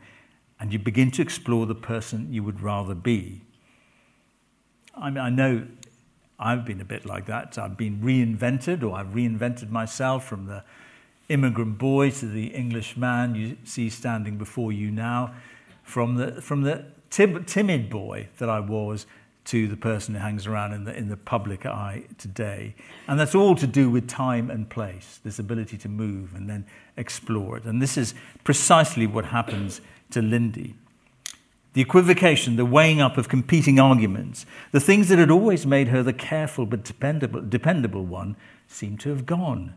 and 0.61 0.71
you 0.71 0.79
begin 0.79 1.11
to 1.13 1.23
explore 1.23 1.65
the 1.65 1.75
person 1.75 2.31
you 2.31 2.43
would 2.43 2.61
rather 2.61 2.95
be. 2.95 3.41
I, 4.95 5.09
mean, 5.09 5.25
I 5.25 5.31
know 5.31 5.67
I've 6.39 6.67
been 6.67 6.83
a 6.83 6.85
bit 6.85 7.07
like 7.07 7.25
that. 7.25 7.57
I've 7.57 7.79
been 7.79 8.03
reinvented, 8.03 8.83
or 8.83 8.95
I've 8.95 9.15
reinvented 9.15 9.71
myself 9.71 10.29
from 10.29 10.45
the 10.45 10.63
immigrant 11.29 11.79
boy 11.79 12.11
to 12.11 12.27
the 12.27 12.49
English 12.49 12.97
man 12.97 13.35
you 13.35 13.57
see 13.65 13.89
standing 13.89 14.37
before 14.37 14.73
you 14.73 14.91
now, 14.91 15.35
from 15.83 16.17
the, 16.17 16.41
from 16.41 16.63
the 16.63 16.85
tim- 17.11 17.45
timid 17.45 17.91
boy 17.91 18.29
that 18.39 18.49
I 18.49 18.61
was 18.61 19.07
to 19.47 19.69
the 19.69 19.77
person 19.77 20.15
who 20.15 20.21
hangs 20.21 20.47
around 20.47 20.73
in 20.73 20.85
the, 20.85 20.97
in 20.97 21.09
the 21.09 21.17
public 21.17 21.67
eye 21.67 22.05
today. 22.17 22.75
And 23.07 23.21
that's 23.21 23.35
all 23.35 23.55
to 23.57 23.67
do 23.67 23.91
with 23.91 24.09
time 24.09 24.51
and 24.51 24.69
place, 24.69 25.21
this 25.23 25.39
ability 25.39 25.77
to 25.79 25.89
move 25.89 26.35
and 26.35 26.49
then 26.49 26.65
explore 26.97 27.59
it. 27.59 27.65
And 27.65 27.83
this 27.83 27.99
is 27.99 28.15
precisely 28.43 29.07
what 29.07 29.27
happens 29.27 29.83
to 30.11 30.23
Lindy. 30.23 30.75
The 31.75 31.83
equivocation, 31.83 32.57
the 32.57 32.65
weighing 32.65 33.01
up 33.01 33.19
of 33.19 33.29
competing 33.29 33.79
arguments, 33.79 34.47
the 34.73 34.81
things 34.81 35.09
that 35.09 35.19
had 35.19 35.31
always 35.31 35.67
made 35.67 35.89
her 35.89 36.03
the 36.03 36.13
careful 36.13 36.65
but 36.67 36.85
dependable, 36.85 37.43
dependable 37.43 38.05
one, 38.05 38.37
seem 38.69 38.97
to 38.99 39.11
have 39.11 39.27
gone. 39.27 39.75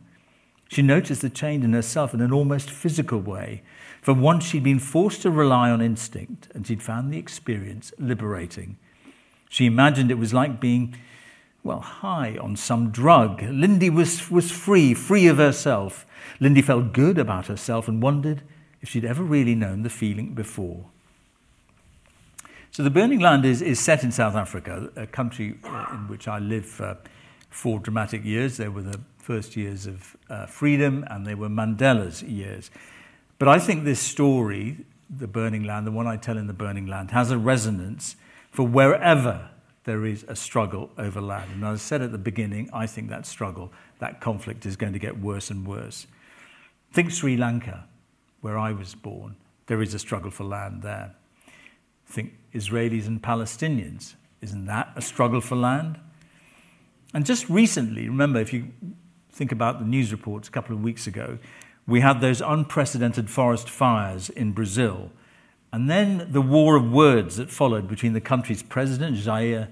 She 0.67 0.81
noticed 0.81 1.21
the 1.21 1.29
change 1.29 1.63
in 1.63 1.73
herself 1.73 2.13
in 2.13 2.21
an 2.21 2.33
almost 2.33 2.69
physical 2.69 3.19
way. 3.19 3.63
For 4.01 4.13
once 4.13 4.45
she'd 4.45 4.63
been 4.63 4.79
forced 4.79 5.21
to 5.23 5.31
rely 5.31 5.69
on 5.69 5.81
instinct, 5.81 6.49
and 6.53 6.65
she'd 6.65 6.83
found 6.83 7.11
the 7.11 7.17
experience 7.17 7.93
liberating. 7.97 8.77
She 9.49 9.65
imagined 9.65 10.11
it 10.11 10.17
was 10.17 10.33
like 10.33 10.59
being, 10.59 10.95
well, 11.63 11.79
high 11.79 12.37
on 12.37 12.55
some 12.55 12.89
drug. 12.91 13.41
Lindy 13.41 13.89
was, 13.89 14.29
was 14.29 14.51
free, 14.51 14.93
free 14.93 15.27
of 15.27 15.37
herself. 15.37 16.05
Lindy 16.39 16.61
felt 16.61 16.93
good 16.93 17.17
about 17.17 17.47
herself 17.47 17.87
and 17.87 18.01
wondered 18.01 18.43
if 18.81 18.89
she'd 18.89 19.05
ever 19.05 19.23
really 19.23 19.55
known 19.55 19.83
the 19.83 19.89
feeling 19.89 20.33
before. 20.33 20.85
So, 22.71 22.83
The 22.83 22.89
Burning 22.89 23.19
Land 23.19 23.43
is, 23.43 23.61
is 23.61 23.79
set 23.79 24.03
in 24.03 24.11
South 24.11 24.35
Africa, 24.35 24.91
a 24.95 25.07
country 25.07 25.57
uh, 25.63 25.87
in 25.93 26.07
which 26.07 26.27
I 26.27 26.37
lived 26.37 26.67
for 26.67 26.97
four 27.49 27.79
dramatic 27.79 28.23
years. 28.23 28.57
They 28.57 28.67
were 28.67 28.83
the 28.83 28.99
first 29.27 29.57
years 29.57 29.85
of 29.85 30.15
uh, 30.29 30.45
freedom, 30.45 31.03
and 31.09 31.27
they 31.27 31.35
were 31.35 31.49
Mandela's 31.49 32.23
years. 32.23 32.71
But 33.39 33.49
I 33.49 33.59
think 33.59 33.83
this 33.83 33.99
story, 33.99 34.85
The 35.09 35.27
Burning 35.27 35.65
Land, 35.65 35.85
the 35.85 35.91
one 35.91 36.07
I 36.07 36.15
tell 36.15 36.37
in 36.37 36.47
The 36.47 36.53
Burning 36.53 36.87
Land, 36.87 37.11
has 37.11 37.29
a 37.29 37.37
resonance 37.37 38.15
for 38.51 38.65
wherever 38.65 39.49
there 39.83 40.05
is 40.05 40.23
a 40.29 40.35
struggle 40.35 40.91
over 40.97 41.19
land. 41.19 41.51
And 41.51 41.65
as 41.65 41.81
I 41.81 41.83
said 41.83 42.01
at 42.01 42.13
the 42.13 42.17
beginning, 42.17 42.69
I 42.71 42.87
think 42.87 43.09
that 43.09 43.25
struggle, 43.25 43.73
that 43.99 44.21
conflict 44.21 44.65
is 44.65 44.77
going 44.77 44.93
to 44.93 44.99
get 44.99 45.19
worse 45.19 45.51
and 45.51 45.67
worse. 45.67 46.07
Think 46.93 47.11
Sri 47.11 47.35
Lanka, 47.35 47.83
where 48.39 48.57
I 48.57 48.71
was 48.71 48.95
born. 48.95 49.35
There 49.65 49.81
is 49.81 49.93
a 49.93 49.99
struggle 49.99 50.31
for 50.31 50.45
land 50.45 50.83
there. 50.83 51.13
Think 52.05 52.31
Israelis 52.53 53.07
and 53.07 53.21
Palestinians. 53.21 54.15
Isn't 54.41 54.67
that 54.67 54.93
a 54.95 55.01
struggle 55.01 55.41
for 55.41 55.57
land? 55.57 55.99
And 57.13 57.25
just 57.25 57.49
recently, 57.49 58.07
remember, 58.07 58.39
if 58.39 58.53
you 58.53 58.71
think 59.37 59.51
about 59.51 59.79
the 59.79 59.85
news 59.85 60.11
reports 60.11 60.47
a 60.47 60.51
couple 60.51 60.75
of 60.75 60.81
weeks 60.81 61.05
ago, 61.05 61.37
we 61.85 62.01
had 62.01 62.19
those 62.19 62.41
unprecedented 62.41 63.29
forest 63.29 63.69
fires 63.69 64.29
in 64.29 64.51
Brazil. 64.51 65.11
And 65.71 65.89
then 65.89 66.27
the 66.31 66.41
war 66.41 66.75
of 66.75 66.91
words 66.91 67.35
that 67.37 67.51
followed 67.51 67.87
between 67.87 68.13
the 68.13 68.21
country's 68.21 68.63
president, 68.63 69.15
Jair 69.17 69.67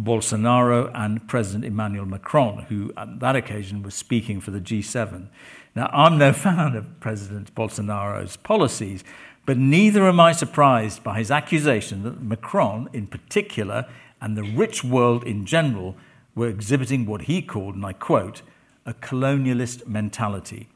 Bolsonaro, 0.00 0.90
and 0.94 1.26
President 1.26 1.64
Emmanuel 1.64 2.06
Macron, 2.06 2.62
who 2.68 2.92
at 2.96 3.18
that 3.18 3.34
occasion 3.34 3.82
was 3.82 3.94
speaking 3.94 4.40
for 4.40 4.52
the 4.52 4.60
G7. 4.60 5.26
Now, 5.74 5.90
I'm 5.92 6.16
no 6.16 6.32
fan 6.44 6.76
of 6.76 7.00
President 7.00 7.52
Bolsonaro's 7.56 8.36
policies, 8.36 9.02
but 9.44 9.58
neither 9.58 10.06
am 10.06 10.20
I 10.20 10.30
surprised 10.30 11.02
by 11.02 11.18
his 11.18 11.32
accusation 11.32 12.04
that 12.04 12.22
Macron, 12.22 12.88
in 12.92 13.08
particular, 13.08 13.86
and 14.20 14.36
the 14.36 14.44
rich 14.44 14.84
world 14.84 15.24
in 15.24 15.44
general, 15.44 15.96
were 16.36 16.48
exhibiting 16.48 17.04
what 17.04 17.22
he 17.22 17.42
called, 17.42 17.74
and 17.74 17.84
I 17.84 17.94
quote, 17.94 18.42
a 18.88 18.94
colonialist 18.94 19.86
mentality. 19.86 20.66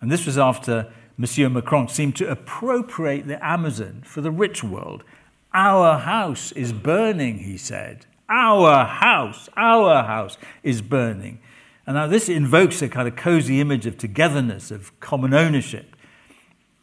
And 0.00 0.10
this 0.10 0.24
was 0.24 0.38
after 0.38 0.90
Monsieur 1.18 1.50
Macron 1.50 1.88
seemed 1.88 2.16
to 2.16 2.30
appropriate 2.30 3.26
the 3.26 3.44
Amazon 3.44 4.02
for 4.06 4.22
the 4.22 4.30
rich 4.30 4.64
world. 4.64 5.04
Our 5.52 5.98
house 5.98 6.50
is 6.52 6.72
burning, 6.72 7.40
he 7.40 7.58
said. 7.58 8.06
Our 8.28 8.86
house, 8.86 9.50
our 9.54 10.02
house 10.04 10.38
is 10.62 10.80
burning. 10.80 11.40
And 11.86 11.94
now 11.94 12.06
this 12.06 12.30
invokes 12.30 12.80
a 12.80 12.88
kind 12.88 13.06
of 13.06 13.16
cozy 13.16 13.60
image 13.60 13.84
of 13.84 13.98
togetherness, 13.98 14.70
of 14.70 14.98
common 15.00 15.34
ownership. 15.34 15.94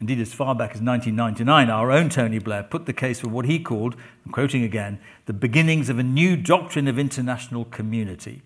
Indeed, 0.00 0.20
as 0.20 0.32
far 0.32 0.54
back 0.54 0.70
as 0.70 0.80
1999, 0.80 1.68
our 1.68 1.90
own 1.90 2.08
Tony 2.08 2.38
Blair 2.38 2.62
put 2.62 2.86
the 2.86 2.92
case 2.92 3.20
for 3.20 3.28
what 3.28 3.44
he 3.44 3.58
called, 3.58 3.96
I'm 4.24 4.32
quoting 4.32 4.62
again, 4.62 5.00
the 5.26 5.32
beginnings 5.32 5.88
of 5.88 5.98
a 5.98 6.04
new 6.04 6.36
doctrine 6.36 6.86
of 6.86 6.96
international 6.96 7.64
community. 7.64 8.42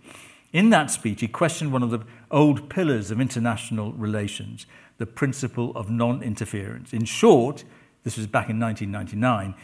In 0.57 0.71
that 0.71 0.91
speech, 0.91 1.21
he 1.21 1.29
questioned 1.29 1.71
one 1.71 1.83
of 1.83 1.91
the 1.91 2.01
old 2.31 2.71
pillars 2.71 3.11
of 3.11 3.21
international 3.21 3.93
relations, 3.93 4.65
the 4.97 5.05
principle 5.05 5.71
of 5.77 5.91
non 5.91 6.23
interference. 6.23 6.95
In 6.95 7.05
short, 7.05 7.65
this 8.05 8.17
was 8.17 8.27
back 8.27 8.49
in 8.49 8.59
1999, 8.59 9.55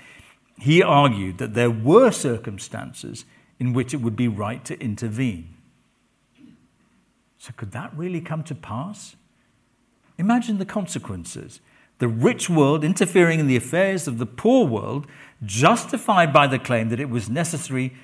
he 0.59 0.83
argued 0.83 1.39
that 1.39 1.55
there 1.55 1.71
were 1.71 2.11
circumstances 2.11 3.25
in 3.59 3.73
which 3.73 3.95
it 3.95 4.03
would 4.03 4.17
be 4.17 4.29
right 4.29 4.63
to 4.67 4.79
intervene. 4.81 5.57
So, 7.39 7.55
could 7.57 7.73
that 7.73 7.97
really 7.97 8.21
come 8.21 8.45
to 8.45 8.55
pass? 8.55 9.17
Imagine 10.19 10.59
the 10.59 10.67
consequences. 10.67 11.61
The 12.01 12.09
rich 12.09 12.51
world 12.51 12.85
interfering 12.85 13.41
in 13.41 13.47
the 13.47 13.57
affairs 13.57 14.07
of 14.07 14.19
the 14.19 14.27
poor 14.27 14.67
world, 14.67 15.07
justified 15.43 16.35
by 16.35 16.47
the 16.49 16.59
claim 16.59 16.91
that 16.91 17.01
it 17.01 17.09
was 17.09 17.31
necessary 17.31 17.95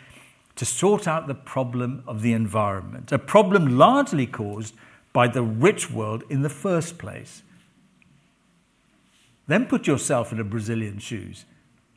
to 0.58 0.64
sort 0.64 1.06
out 1.06 1.28
the 1.28 1.34
problem 1.34 2.02
of 2.06 2.20
the 2.20 2.32
environment, 2.32 3.12
a 3.12 3.18
problem 3.18 3.78
largely 3.78 4.26
caused 4.26 4.74
by 5.12 5.28
the 5.28 5.42
rich 5.42 5.88
world 5.88 6.24
in 6.28 6.42
the 6.42 6.48
first 6.48 6.98
place. 6.98 7.42
Then 9.46 9.66
put 9.66 9.86
yourself 9.86 10.32
in 10.32 10.40
a 10.40 10.44
Brazilian 10.44 10.98
shoes. 10.98 11.44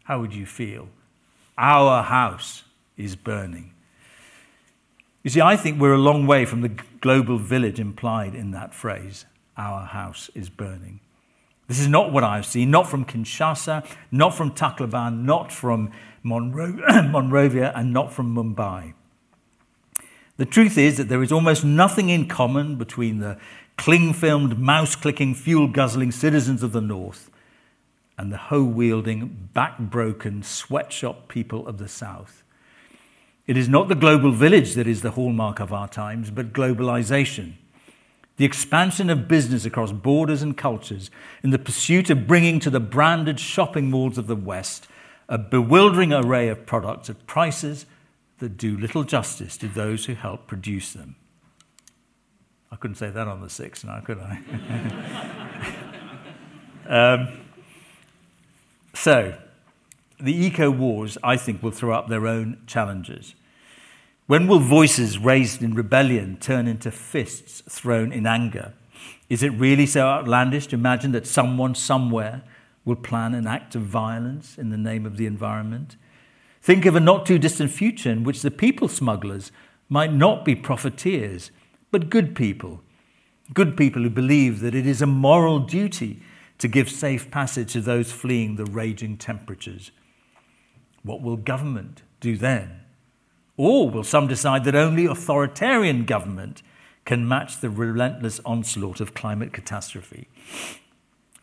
How 0.04 0.19
would 0.19 0.34
you 0.34 0.45
feel? 0.45 0.89
Our 1.58 2.04
house 2.04 2.63
is 2.97 3.15
burning. 3.15 3.74
You 5.24 5.32
see, 5.32 5.41
I 5.41 5.56
think 5.56 5.82
we're 5.82 5.93
a 5.93 5.97
long 5.97 6.28
way 6.28 6.45
from 6.45 6.62
the 6.62 6.71
global 7.02 7.39
village 7.39 7.80
implied 7.80 8.36
in 8.36 8.52
that 8.52 8.76
phrase, 8.76 9.26
our 9.58 9.86
house 9.88 10.30
is 10.36 10.50
burning. 10.50 11.00
This 11.67 11.80
is 11.80 11.88
not 11.88 12.12
what 12.12 12.24
I've 12.24 12.45
seen, 12.45 12.69
not 12.69 12.89
from 12.89 13.06
Kinshasa, 13.06 13.86
not 14.12 14.36
from 14.36 14.52
Tacloban, 14.52 15.24
not 15.24 15.52
from 15.52 15.91
Monro- 16.23 16.79
Monrovia, 17.10 17.71
and 17.75 17.91
not 17.93 18.13
from 18.13 18.36
Mumbai. 18.36 18.93
The 20.38 20.45
truth 20.45 20.77
is 20.77 20.97
that 20.97 21.10
there 21.10 21.21
is 21.21 21.31
almost 21.31 21.63
nothing 21.63 22.10
in 22.10 22.27
common 22.27 22.75
between 22.75 23.19
the 23.19 23.38
cling 23.77 24.13
filmed, 24.13 24.60
mouse 24.60 24.95
clicking, 24.95 25.36
fuel 25.36 25.67
guzzling 25.67 26.12
citizens 26.12 26.63
of 26.63 26.71
the 26.71 26.81
North 26.81 27.29
and 28.21 28.31
the 28.31 28.38
hoe 28.38 28.63
wielding, 28.63 29.49
back 29.53 29.79
broken, 29.79 30.43
sweatshop 30.43 31.27
people 31.27 31.67
of 31.67 31.79
the 31.79 31.88
South. 31.88 32.43
It 33.47 33.57
is 33.57 33.67
not 33.67 33.88
the 33.88 33.95
global 33.95 34.31
village 34.31 34.75
that 34.75 34.86
is 34.86 35.01
the 35.01 35.12
hallmark 35.12 35.60
of 35.60 35.73
our 35.73 35.88
times, 35.88 36.29
but 36.29 36.53
globalization. 36.53 37.53
The 38.38 38.45
expansion 38.45 39.10
of 39.10 39.27
business 39.27 39.65
across 39.65 39.91
borders 39.91 40.43
and 40.43 40.55
cultures 40.55 41.10
in 41.43 41.49
the 41.49 41.57
pursuit 41.57 42.12
of 42.12 42.27
bringing 42.27 42.60
to 42.60 42.69
the 42.69 42.79
branded 42.79 43.39
shopping 43.39 43.89
malls 43.89 44.19
of 44.19 44.27
the 44.27 44.36
West 44.36 44.88
a 45.32 45.38
bewildering 45.38 46.12
array 46.12 46.50
of 46.50 46.65
products 46.65 47.10
at 47.10 47.26
prices 47.26 47.86
that 48.39 48.58
do 48.58 48.78
little 48.78 49.06
justice 49.06 49.56
to 49.56 49.67
those 49.67 50.06
who 50.06 50.13
help 50.13 50.46
produce 50.46 50.91
them. 50.91 51.15
I 52.70 52.76
couldn't 52.76 52.98
say 52.98 53.10
that 53.10 53.28
on 53.30 53.39
the 53.39 53.50
six 53.50 53.86
now, 53.86 54.02
could 54.02 54.20
I? 54.20 54.41
um, 57.15 57.39
so, 58.94 59.38
the 60.20 60.36
eco 60.36 60.70
wars, 60.70 61.17
I 61.24 61.38
think, 61.38 61.63
will 61.63 61.72
throw 61.72 61.94
up 61.94 62.10
their 62.10 62.28
own 62.28 62.62
challenges. 62.67 63.34
When 64.28 64.48
will 64.48 64.60
voices 64.60 65.17
raised 65.17 65.63
in 65.63 65.76
rebellion 65.76 66.38
turn 66.41 66.67
into 66.67 66.91
fists 66.91 67.62
thrown 67.70 68.12
in 68.12 68.28
anger? 68.28 68.74
Is 69.30 69.44
it 69.44 69.50
really 69.52 69.86
so 69.86 70.08
outlandish 70.08 70.67
to 70.67 70.76
imagine 70.76 71.13
that 71.13 71.26
someone 71.26 71.74
somewhere 71.74 72.44
will 72.86 72.96
plan 72.96 73.34
an 73.34 73.48
act 73.48 73.76
of 73.76 73.82
violence 73.84 74.58
in 74.58 74.70
the 74.70 74.78
name 74.78 75.06
of 75.06 75.17
the 75.17 75.26
environment? 75.26 75.96
Think 76.62 76.86
of 76.86 76.96
a 76.96 77.00
not 77.00 77.26
too 77.26 77.39
distant 77.39 77.72
future 77.72 78.12
in 78.12 78.24
which 78.24 78.41
the 78.41 78.52
people 78.52 78.88
smugglers 78.88 79.52
might 79.89 80.13
not 80.13 80.46
be 80.46 80.56
profiteers, 80.56 81.52
but 81.91 82.10
good 82.10 82.36
people. 82.36 82.82
Good 83.54 83.76
people 83.76 84.04
who 84.04 84.10
believe 84.10 84.62
that 84.62 84.76
it 84.76 84.88
is 84.88 85.02
a 85.02 85.08
moral 85.08 85.60
duty 85.60 86.22
to 86.60 86.67
give 86.67 86.89
safe 86.89 87.30
passage 87.32 87.74
to 87.74 87.82
those 87.82 88.12
fleeing 88.12 88.56
the 88.56 88.65
raging 88.65 89.17
temperatures. 89.17 89.91
What 91.04 91.22
will 91.22 91.38
government 91.38 92.04
do 92.20 92.38
then? 92.38 92.82
Or 93.58 93.89
will 93.89 94.04
some 94.04 94.28
decide 94.28 94.63
that 94.63 94.76
only 94.76 95.06
authoritarian 95.06 96.06
government 96.06 96.62
can 97.04 97.28
match 97.28 97.60
the 97.60 97.70
relentless 97.70 98.39
onslaught 98.46 99.02
of 99.02 99.13
climate 99.13 99.52
catastrophe? 99.52 100.28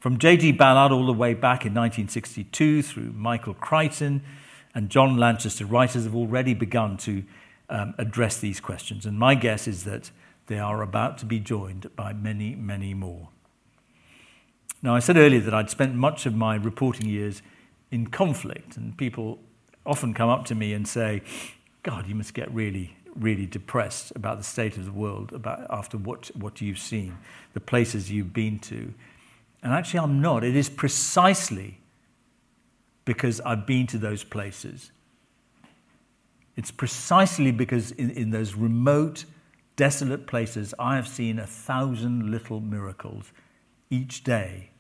From 0.01 0.19
J.G. 0.19 0.53
Ballard 0.53 0.93
all 0.93 1.07
the 1.07 1.13
way 1.13 1.35
back 1.35 1.67
in 1.67 1.75
1962 1.75 2.83
through 2.83 3.13
Michael 3.17 3.55
Crichton 3.55 4.23
and 4.73 4.91
John 4.91 5.17
Lanchester, 5.17 5.67
writers 5.67 6.05
have 6.05 6.15
already 6.15 6.55
begun 6.55 6.97
to 6.99 7.25
um, 7.69 7.95
address 7.99 8.39
these 8.39 8.61
questions. 8.61 9.07
And 9.07 9.19
my 9.19 9.35
guess 9.35 9.67
is 9.67 9.83
that 9.85 10.13
they 10.47 10.61
are 10.61 10.83
about 10.83 11.19
to 11.19 11.27
be 11.27 11.41
joined 11.41 11.95
by 11.97 12.13
many, 12.13 12.55
many 12.55 12.95
more. 12.95 13.31
Now, 14.83 14.95
I 14.95 15.01
said 15.01 15.17
earlier 15.17 15.41
that 15.41 15.53
I'd 15.53 15.69
spent 15.69 15.97
much 15.97 16.27
of 16.27 16.35
my 16.35 16.55
reporting 16.55 17.09
years 17.09 17.43
in 17.91 18.07
conflict, 18.07 18.77
and 18.77 18.97
people 18.97 19.41
often 19.85 20.15
come 20.15 20.29
up 20.29 20.45
to 20.45 20.55
me 20.55 20.75
and 20.75 20.87
say, 20.87 21.23
God, 21.83 22.07
you 22.07 22.15
must 22.15 22.35
get 22.35 22.53
really, 22.55 22.97
really 23.17 23.47
depressed 23.47 24.13
about 24.15 24.39
the 24.39 24.45
state 24.45 24.77
of 24.77 24.85
the 24.85 24.93
world 24.93 25.33
about 25.33 25.67
after 25.71 25.99
what, 25.99 26.31
what 26.37 26.61
you've 26.61 26.79
seen, 26.79 27.19
the 27.53 27.61
places 27.61 28.13
you've 28.13 28.33
been 28.33 28.61
to. 28.61 28.95
And 29.63 29.73
actually, 29.73 30.01
I'm 30.01 30.21
not. 30.21 30.45
It 30.45 30.57
is 30.57 30.69
precisely 30.69 31.81
because 33.05 33.41
I've 33.41 33.67
been 33.67 33.87
to 33.89 33.99
those 33.99 34.23
places. 34.23 34.93
It's 36.57 36.71
precisely 36.71 37.51
because 37.53 37.93
in, 37.93 38.11
in 38.11 38.31
those 38.31 38.55
remote, 38.55 39.25
desolate 39.77 40.27
places, 40.27 40.75
I 40.79 40.97
have 40.97 41.09
seen 41.09 41.39
a 41.39 41.47
thousand 41.47 42.31
little 42.31 42.61
miracles 42.61 43.33
each 43.91 44.25
day. 44.25 44.71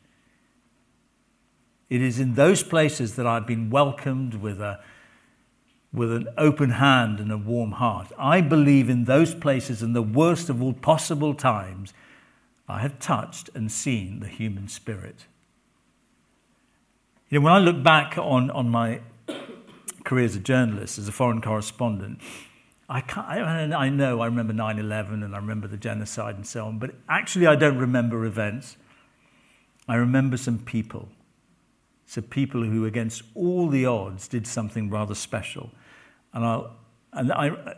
It 1.88 2.03
is 2.03 2.21
in 2.21 2.35
those 2.35 2.62
places 2.62 3.17
that 3.17 3.27
I've 3.27 3.47
been 3.47 3.71
welcomed 3.71 4.35
with, 4.35 4.61
a, 4.61 4.81
with 5.93 6.12
an 6.12 6.29
open 6.37 6.71
hand 6.71 7.19
and 7.19 7.33
a 7.33 7.38
warm 7.38 7.73
heart. 7.73 8.09
I 8.19 8.41
believe 8.43 8.91
in 8.91 9.05
those 9.05 9.35
places, 9.35 9.83
in 9.83 9.95
the 9.95 10.03
worst 10.03 10.51
of 10.51 10.62
all 10.62 10.75
possible 10.75 11.33
times, 11.33 11.95
I 12.68 12.81
have 12.81 12.98
touched 12.98 13.48
and 13.54 13.72
seen 13.72 14.20
the 14.20 14.28
human 14.28 14.68
spirit. 14.68 15.26
You 17.31 17.38
know, 17.38 17.44
when 17.44 17.52
I 17.52 17.59
look 17.59 17.83
back 17.83 18.18
on, 18.18 18.50
on 18.50 18.68
my 18.68 19.00
career 20.04 20.24
as 20.24 20.37
a 20.37 20.40
journalist, 20.40 20.98
as 20.98 21.09
a 21.09 21.12
foreign 21.12 21.40
correspondent, 21.40 22.20
I, 22.88 23.02
I, 23.16 23.40
I 23.40 23.88
know 23.90 24.20
I 24.20 24.26
remember 24.26 24.52
9 24.52 24.78
11 24.78 25.22
and 25.22 25.35
I 25.35 25.38
remember 25.38 25.68
the 25.68 25.76
genocide 25.76 26.37
and 26.37 26.46
so 26.46 26.66
on, 26.66 26.78
but 26.78 26.94
actually 27.09 27.46
I 27.46 27.57
don't 27.57 27.78
remember 27.78 28.24
events. 28.24 28.76
I 29.87 29.96
remember 29.96 30.37
some 30.37 30.59
people. 30.59 31.09
Some 32.07 32.24
people 32.24 32.62
who, 32.62 32.87
against 32.87 33.22
all 33.35 33.68
the 33.68 33.85
odds, 33.85 34.28
did 34.28 34.46
something 34.46 34.88
rather 34.88 35.14
special. 35.14 35.70
And, 36.33 36.44
I'll, 36.44 36.76
and 37.12 37.31
I, 37.31 37.74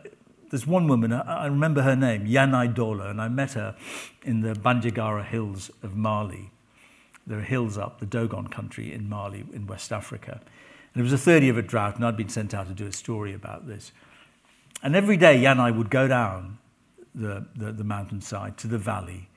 there's 0.51 0.67
one 0.67 0.87
woman, 0.87 1.13
I 1.13 1.45
remember 1.45 1.81
her 1.81 1.95
name, 1.95 2.27
Yanai 2.27 2.75
Dola, 2.75 3.09
and 3.09 3.21
I 3.21 3.29
met 3.29 3.53
her 3.53 3.75
in 4.23 4.41
the 4.41 4.53
Bandiagara 4.53 5.25
hills 5.25 5.71
of 5.81 5.95
Mali. 5.95 6.51
There 7.25 7.39
are 7.39 7.43
hills 7.43 7.77
up 7.77 8.01
the 8.01 8.05
Dogon 8.05 8.49
country 8.49 8.93
in 8.93 9.07
Mali, 9.07 9.45
in 9.53 9.65
West 9.65 9.93
Africa. 9.93 10.41
And 10.93 10.99
it 10.99 11.03
was 11.03 11.11
the 11.11 11.17
third 11.17 11.41
year 11.41 11.53
of 11.53 11.57
a 11.57 11.61
drought, 11.61 11.95
and 11.95 12.05
I'd 12.05 12.17
been 12.17 12.27
sent 12.27 12.53
out 12.53 12.67
to 12.67 12.73
do 12.73 12.85
a 12.85 12.91
story 12.91 13.33
about 13.33 13.65
this. 13.65 13.93
And 14.83 14.93
every 14.93 15.15
day, 15.15 15.41
Yanai 15.41 15.75
would 15.75 15.89
go 15.89 16.09
down 16.09 16.57
the, 17.15 17.45
the, 17.55 17.71
the 17.71 17.85
mountainside 17.85 18.57
to 18.57 18.67
the 18.67 18.77
valley, 18.77 19.29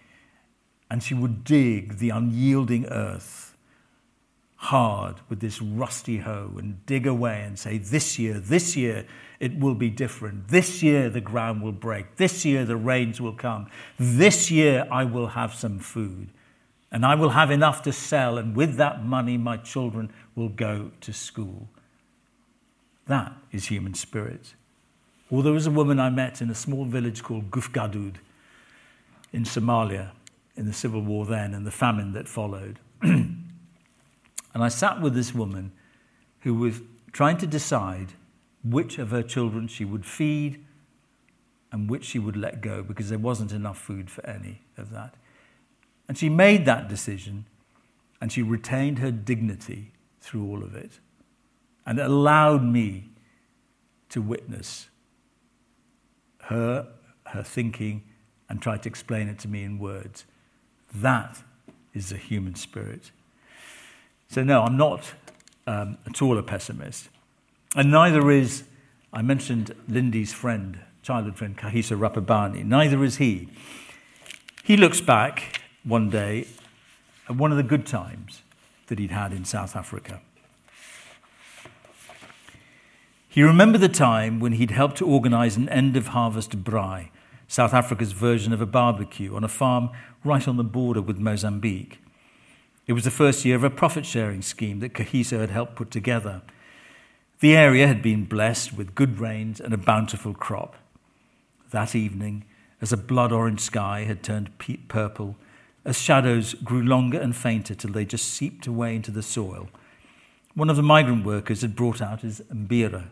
and 0.90 1.00
she 1.00 1.14
would 1.14 1.44
dig 1.44 1.98
the 1.98 2.11
unyielding 2.11 2.87
earth 2.87 3.53
hard 4.64 5.16
with 5.29 5.40
this 5.40 5.61
rusty 5.61 6.18
hoe 6.18 6.50
and 6.57 6.85
dig 6.87 7.07
away 7.07 7.42
and 7.42 7.59
say, 7.59 7.77
This 7.77 8.18
year, 8.18 8.35
this 8.40 8.77
year, 8.77 9.05
it 9.38 9.59
will 9.59 9.74
be 9.74 9.90
different. 9.90 10.48
This 10.48 10.83
year, 10.83 11.11
the 11.11 11.20
ground 11.20 11.62
will 11.62 11.72
break. 11.72 12.16
This 12.16 12.44
year, 12.44 12.64
the 12.64 12.77
rains 12.77 13.20
will 13.20 13.35
come. 13.35 13.66
This 13.98 14.50
year, 14.50 14.88
I 14.90 15.05
will 15.05 15.29
have 15.29 15.53
some 15.53 15.79
food. 15.79 16.29
And 16.90 17.05
I 17.05 17.14
will 17.14 17.31
have 17.31 17.50
enough 17.50 17.83
to 17.83 17.92
sell, 17.92 18.38
and 18.38 18.57
with 18.57 18.77
that 18.77 19.05
money, 19.05 19.37
my 19.37 19.57
children 19.59 20.11
will 20.35 20.48
go 20.48 20.92
to 21.03 21.12
school. 21.12 21.68
That 23.07 23.33
is 23.53 23.66
human 23.66 23.94
spirit. 23.94 24.55
Or 25.31 25.42
there 25.42 25.53
was 25.53 25.66
a 25.66 25.70
woman 25.70 26.00
I 26.00 26.09
met 26.09 26.40
in 26.40 26.48
a 26.48 26.55
small 26.55 26.85
village 26.85 27.22
called 27.22 27.50
Gufgadud 27.50 28.14
in 29.33 29.42
Somalia 29.42 30.12
in 30.57 30.66
the 30.66 30.72
civil 30.72 31.03
war 31.03 31.27
then 31.27 31.53
and 31.53 31.66
the 31.66 31.70
famine 31.70 32.12
that 32.12 32.29
followed. 32.29 32.79
and 34.54 34.62
I 34.62 34.68
sat 34.68 35.00
with 35.00 35.14
this 35.14 35.34
woman 35.34 35.72
who 36.40 36.54
was 36.54 36.80
trying 37.12 37.36
to 37.38 37.46
decide 37.46 38.14
which 38.62 38.98
of 38.98 39.10
her 39.10 39.22
children 39.22 39.68
she 39.68 39.84
would 39.84 40.06
feed 40.06 40.64
and 41.72 41.90
which 41.90 42.04
she 42.04 42.18
would 42.18 42.36
let 42.36 42.60
go 42.60 42.82
because 42.82 43.08
there 43.08 43.18
wasn't 43.18 43.52
enough 43.52 43.78
food 43.78 44.10
for 44.10 44.24
any 44.24 44.62
of 44.78 44.90
that. 44.90 45.14
And 46.08 46.16
she 46.16 46.28
made 46.28 46.64
that 46.66 46.88
decision 46.88 47.46
and 48.20 48.30
she 48.30 48.42
retained 48.42 49.00
her 49.00 49.10
dignity 49.10 49.92
through 50.20 50.46
all 50.46 50.62
of 50.62 50.74
it 50.74 51.00
and 51.84 51.98
allowed 51.98 52.62
me 52.62 53.10
to 54.10 54.22
witness 54.22 54.88
her, 56.42 56.86
her 57.26 57.42
thinking, 57.42 58.02
and 58.48 58.62
try 58.62 58.76
to 58.76 58.88
explain 58.88 59.28
it 59.28 59.38
to 59.40 59.48
me 59.48 59.64
in 59.64 59.78
words. 59.78 60.24
That 60.94 61.42
is 61.92 62.10
the 62.10 62.16
human 62.16 62.54
spirit. 62.54 63.10
So, 64.28 64.42
no, 64.42 64.62
I'm 64.62 64.76
not 64.76 65.12
um, 65.66 65.98
at 66.06 66.20
all 66.22 66.38
a 66.38 66.42
pessimist. 66.42 67.08
And 67.76 67.90
neither 67.90 68.30
is, 68.30 68.64
I 69.12 69.22
mentioned 69.22 69.74
Lindy's 69.88 70.32
friend, 70.32 70.78
childhood 71.02 71.37
friend, 71.37 71.56
Kagiso 71.56 71.98
Rapabani, 71.98 72.64
neither 72.64 73.02
is 73.04 73.16
he. 73.16 73.48
He 74.62 74.76
looks 74.76 75.00
back 75.00 75.60
one 75.82 76.08
day 76.08 76.46
at 77.28 77.37
one 77.37 77.50
of 77.50 77.56
the 77.56 77.62
good 77.62 77.87
times 77.87 78.42
that 78.87 78.98
he'd 78.98 79.10
had 79.10 79.32
in 79.32 79.44
South 79.44 79.76
Africa. 79.76 80.20
He 83.28 83.42
remembered 83.42 83.80
the 83.80 83.88
time 83.88 84.38
when 84.38 84.52
he'd 84.52 84.70
helped 84.70 84.98
to 84.98 85.06
organize 85.06 85.56
an 85.56 85.68
end 85.68 85.96
of 85.96 86.08
harvest 86.08 86.62
braai, 86.62 87.08
South 87.48 87.74
Africa's 87.74 88.12
version 88.12 88.52
of 88.52 88.60
a 88.60 88.66
barbecue, 88.66 89.34
on 89.34 89.42
a 89.42 89.48
farm 89.48 89.90
right 90.22 90.46
on 90.46 90.56
the 90.56 90.64
border 90.64 91.02
with 91.02 91.18
Mozambique. 91.18 91.98
It 92.86 92.92
was 92.92 93.04
the 93.04 93.10
first 93.10 93.44
year 93.44 93.56
of 93.56 93.64
a 93.64 93.70
profit 93.70 94.04
sharing 94.04 94.42
scheme 94.42 94.80
that 94.80 94.92
Kagiso 94.92 95.40
had 95.40 95.50
helped 95.50 95.74
put 95.76 95.90
together. 95.90 96.42
The 97.40 97.56
area 97.56 97.86
had 97.86 98.02
been 98.02 98.26
blessed 98.26 98.74
with 98.74 98.94
good 98.94 99.18
rains 99.18 99.60
and 99.60 99.72
a 99.72 99.78
bountiful 99.78 100.34
crop. 100.34 100.76
That 101.70 101.94
evening, 101.94 102.44
as 102.82 102.92
a 102.92 102.98
blood 102.98 103.32
orange 103.32 103.60
sky 103.60 104.04
had 104.04 104.22
turned 104.22 104.50
purple, 104.88 105.36
as 105.84 105.98
shadows 105.98 106.54
grew 106.54 106.82
longer 106.82 107.18
and 107.18 107.34
fainter 107.34 107.74
till 107.74 107.92
they 107.92 108.04
just 108.04 108.28
seeped 108.28 108.66
away 108.66 108.94
into 108.96 109.10
the 109.10 109.22
soil, 109.22 109.68
one 110.54 110.70
of 110.70 110.76
the 110.76 110.82
migrant 110.82 111.24
workers 111.24 111.62
had 111.62 111.74
brought 111.74 112.00
out 112.00 112.20
his 112.20 112.40
mbira, 112.52 113.08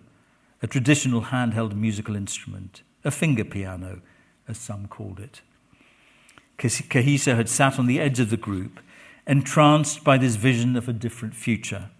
a 0.63 0.67
traditional 0.67 1.23
handheld 1.23 1.75
musical 1.75 2.15
instrument, 2.15 2.83
a 3.05 3.11
finger 3.11 3.45
piano, 3.45 4.01
as 4.47 4.59
some 4.59 4.87
called 4.87 5.19
it. 5.19 5.41
Kagiso 6.59 7.35
had 7.35 7.49
sat 7.49 7.79
on 7.79 7.87
the 7.87 7.99
edge 7.99 8.21
of 8.21 8.31
the 8.31 8.37
group, 8.37 8.79
entranced 9.27 10.03
by 10.03 10.19
this 10.19 10.37
vision 10.37 10.77
of 10.77 10.89
a 10.89 10.93
different 10.93 11.35
future. 11.35 11.91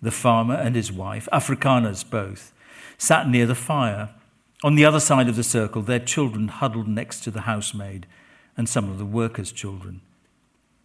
The 0.00 0.10
farmer 0.10 0.54
and 0.54 0.76
his 0.76 0.92
wife, 0.92 1.28
Afrikaners 1.32 2.08
both, 2.08 2.52
sat 2.96 3.28
near 3.28 3.46
the 3.46 3.54
fire. 3.54 4.10
On 4.62 4.74
the 4.74 4.84
other 4.84 5.00
side 5.00 5.28
of 5.28 5.36
the 5.36 5.42
circle, 5.42 5.82
their 5.82 5.98
children 5.98 6.48
huddled 6.48 6.88
next 6.88 7.20
to 7.20 7.30
the 7.30 7.42
housemaid 7.42 8.06
and 8.56 8.68
some 8.68 8.90
of 8.90 8.98
the 8.98 9.04
workers' 9.04 9.52
children. 9.52 10.00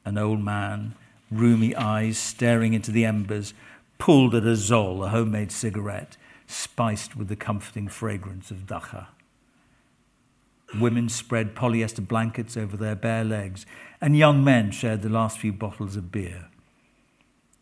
An 0.05 0.17
old 0.17 0.41
man, 0.41 0.95
rheumy 1.31 1.75
eyes 1.75 2.17
staring 2.17 2.73
into 2.73 2.91
the 2.91 3.05
embers, 3.05 3.53
pulled 3.97 4.35
at 4.35 4.43
a 4.43 4.55
Zol, 4.55 5.05
a 5.05 5.09
homemade 5.09 5.51
cigarette, 5.51 6.17
spiced 6.47 7.15
with 7.15 7.29
the 7.29 7.35
comforting 7.35 7.87
fragrance 7.87 8.51
of 8.51 8.67
dagga. 8.67 9.07
Women 10.79 11.09
spread 11.09 11.55
polyester 11.55 12.05
blankets 12.05 12.57
over 12.57 12.75
their 12.75 12.95
bare 12.95 13.23
legs, 13.23 13.65
and 14.01 14.17
young 14.17 14.43
men 14.43 14.71
shared 14.71 15.01
the 15.01 15.09
last 15.09 15.37
few 15.37 15.53
bottles 15.53 15.95
of 15.95 16.11
beer. 16.11 16.47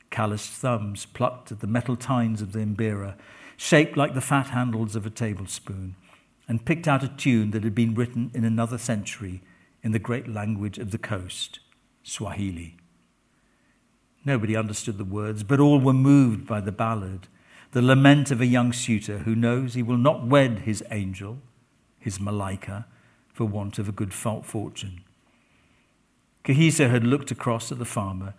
Calloused 0.10 0.52
thumbs 0.52 1.06
plucked 1.06 1.52
at 1.52 1.60
the 1.60 1.68
metal 1.68 1.96
tines 1.96 2.42
of 2.42 2.52
the 2.52 2.60
imbira, 2.60 3.16
shaped 3.58 3.98
like 3.98 4.14
the 4.14 4.22
fat 4.22 4.48
handles 4.48 4.96
of 4.96 5.06
a 5.06 5.10
tablespoon, 5.10 5.96
and 6.48 6.66
picked 6.66 6.88
out 6.88 7.04
a 7.04 7.08
tune 7.08 7.52
that 7.52 7.64
had 7.64 7.76
been 7.76 7.96
written 7.96 8.32
in 8.34 8.44
another 8.44 8.78
century 8.78 9.42
in 9.84 9.92
the 9.92 10.00
great 10.00 10.28
language 10.28 10.78
of 10.78 10.92
the 10.92 10.98
coast, 10.98 11.60
Swahili. 12.04 12.78
Nobody 14.26 14.56
understood 14.56 14.98
the 14.98 15.06
words, 15.06 15.44
but 15.44 15.60
all 15.60 15.80
were 15.80 15.94
moved 15.94 16.46
by 16.46 16.62
the 16.62 16.72
ballad 16.72 17.28
the 17.72 17.82
lament 17.82 18.32
of 18.32 18.42
a 18.42 18.46
young 18.46 18.74
suitor 18.74 19.20
who 19.20 19.34
knows 19.34 19.74
he 19.74 19.84
will 19.84 19.98
not 19.98 20.28
wed 20.28 20.60
his 20.60 20.84
angel, 20.92 21.40
his 22.00 22.20
Malika, 22.20 22.86
for 23.34 23.46
want 23.46 23.80
of 23.80 23.88
a 23.88 23.94
good 23.94 24.14
fortune. 24.14 25.02
Kagiso 26.44 26.90
had 26.90 27.04
looked 27.04 27.32
across 27.32 27.72
at 27.72 27.80
the 27.80 27.86
farmer 27.86 28.34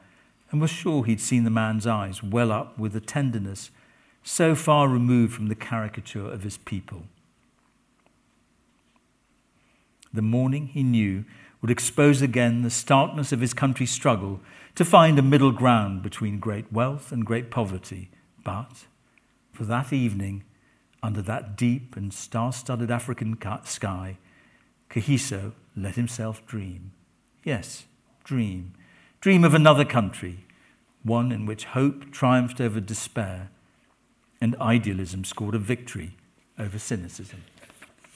and 0.51 0.61
was 0.61 0.71
sure 0.71 1.05
he'd 1.05 1.21
seen 1.21 1.45
the 1.45 1.51
man's 1.51 1.87
eyes 1.87 2.23
well 2.23 2.53
up 2.53 2.79
with 2.79 2.95
a 2.95 3.01
tenderness 3.01 3.71
so 4.23 4.55
far 4.55 4.89
removed 4.89 5.33
from 5.35 5.49
the 5.49 5.55
caricature 5.55 6.31
of 6.31 6.43
his 6.43 6.59
people. 6.59 7.05
The 10.13 10.23
morning, 10.23 10.69
he 10.69 10.83
knew, 10.83 11.25
would 11.61 11.71
expose 11.71 12.21
again 12.21 12.63
the 12.63 12.71
starkness 12.71 13.33
of 13.33 13.41
his 13.41 13.55
country's 13.55 13.91
struggle 13.91 14.41
to 14.75 14.85
find 14.85 15.19
a 15.19 15.23
middle 15.23 15.53
ground 15.53 16.03
between 16.03 16.39
great 16.39 16.73
wealth 16.73 17.13
and 17.13 17.25
great 17.25 17.51
poverty, 17.51 18.11
but 18.45 18.85
for 19.53 19.65
that 19.65 19.93
evening, 19.93 20.45
under 21.03 21.23
that 21.23 21.57
deep 21.57 21.97
and 21.97 22.13
star 22.13 22.53
studded 22.53 22.91
African 22.91 23.39
sky, 23.65 24.19
Kagiso 24.93 25.53
let 25.75 25.95
himself 25.95 26.45
dream. 26.47 26.93
Yes, 27.45 27.87
dream. 28.25 28.75
Dream 29.21 29.43
of 29.43 29.55
another 29.55 29.87
country, 29.87 30.45
one 31.03 31.33
in 31.33 31.47
which 31.47 31.65
hope 31.65 32.13
triumphed 32.13 32.61
over 32.61 32.79
despair 32.79 33.49
and 34.41 34.55
idealism 34.57 35.25
scored 35.25 35.55
a 35.55 35.59
victory 35.59 36.17
over 36.59 36.79
cynicism. 36.79 37.45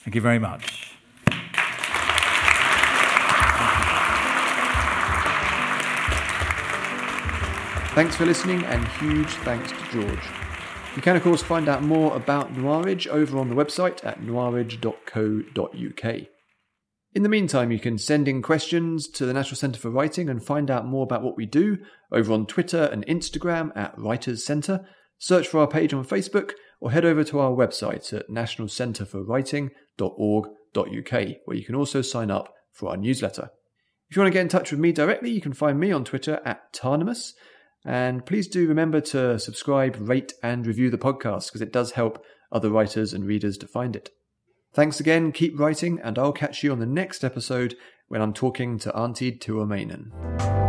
Thank 0.03 0.15
you 0.15 0.21
very 0.21 0.39
much. 0.39 0.93
Thanks 7.95 8.15
for 8.15 8.27
listening, 8.27 8.63
and 8.65 8.87
huge 8.99 9.29
thanks 9.37 9.71
to 9.71 9.77
George. 9.91 10.29
You 10.95 11.01
can, 11.01 11.15
of 11.15 11.23
course, 11.23 11.41
find 11.41 11.67
out 11.67 11.81
more 11.81 12.15
about 12.15 12.55
Noirwich 12.55 13.07
over 13.07 13.39
on 13.39 13.49
the 13.49 13.55
website 13.55 14.05
at 14.05 14.21
noirwich.co.uk. 14.21 16.27
In 17.17 17.23
the 17.23 17.29
meantime, 17.29 17.71
you 17.71 17.79
can 17.79 17.97
send 17.97 18.27
in 18.27 18.43
questions 18.43 19.07
to 19.07 19.25
the 19.25 19.33
National 19.33 19.55
Centre 19.55 19.79
for 19.79 19.89
Writing 19.89 20.29
and 20.29 20.45
find 20.45 20.69
out 20.69 20.85
more 20.85 21.01
about 21.01 21.23
what 21.23 21.35
we 21.35 21.47
do 21.47 21.79
over 22.11 22.31
on 22.31 22.45
Twitter 22.45 22.83
and 22.91 23.03
Instagram 23.07 23.75
at 23.75 23.97
Writers 23.97 24.45
Centre. 24.45 24.85
Search 25.17 25.47
for 25.47 25.59
our 25.59 25.67
page 25.67 25.95
on 25.95 26.05
Facebook 26.05 26.51
or 26.79 26.91
head 26.91 27.05
over 27.05 27.23
to 27.23 27.39
our 27.39 27.53
website 27.53 28.13
at 28.13 28.29
nationalcentreforwriting.org.uk, 28.29 31.27
where 31.45 31.57
you 31.57 31.65
can 31.65 31.73
also 31.73 32.03
sign 32.03 32.29
up 32.29 32.53
for 32.71 32.91
our 32.91 32.97
newsletter. 32.97 33.49
If 34.11 34.15
you 34.15 34.21
want 34.21 34.31
to 34.31 34.37
get 34.37 34.41
in 34.41 34.49
touch 34.49 34.69
with 34.69 34.79
me 34.79 34.91
directly, 34.91 35.31
you 35.31 35.41
can 35.41 35.53
find 35.53 35.79
me 35.79 35.91
on 35.91 36.05
Twitter 36.05 36.39
at 36.45 36.71
Tarnimus. 36.71 37.33
And 37.83 38.27
please 38.27 38.47
do 38.47 38.67
remember 38.67 39.01
to 39.01 39.39
subscribe, 39.39 39.97
rate, 39.99 40.33
and 40.43 40.67
review 40.67 40.91
the 40.91 40.99
podcast 40.99 41.47
because 41.47 41.63
it 41.63 41.73
does 41.73 41.93
help 41.93 42.23
other 42.51 42.69
writers 42.69 43.11
and 43.11 43.25
readers 43.25 43.57
to 43.57 43.67
find 43.67 43.95
it. 43.95 44.11
Thanks 44.77 44.99
again, 44.99 45.31
keep 45.31 45.59
writing, 45.59 45.99
and 46.03 46.19
I'll 46.19 46.31
catch 46.31 46.61
you 46.61 46.71
on 46.71 46.77
the 46.77 46.85
next 46.85 47.23
episode 47.23 47.75
when 48.09 48.21
I'm 48.21 48.31
talking 48.31 48.77
to 48.77 48.91
Antti 48.91 49.35
Tuomainen. 49.39 50.66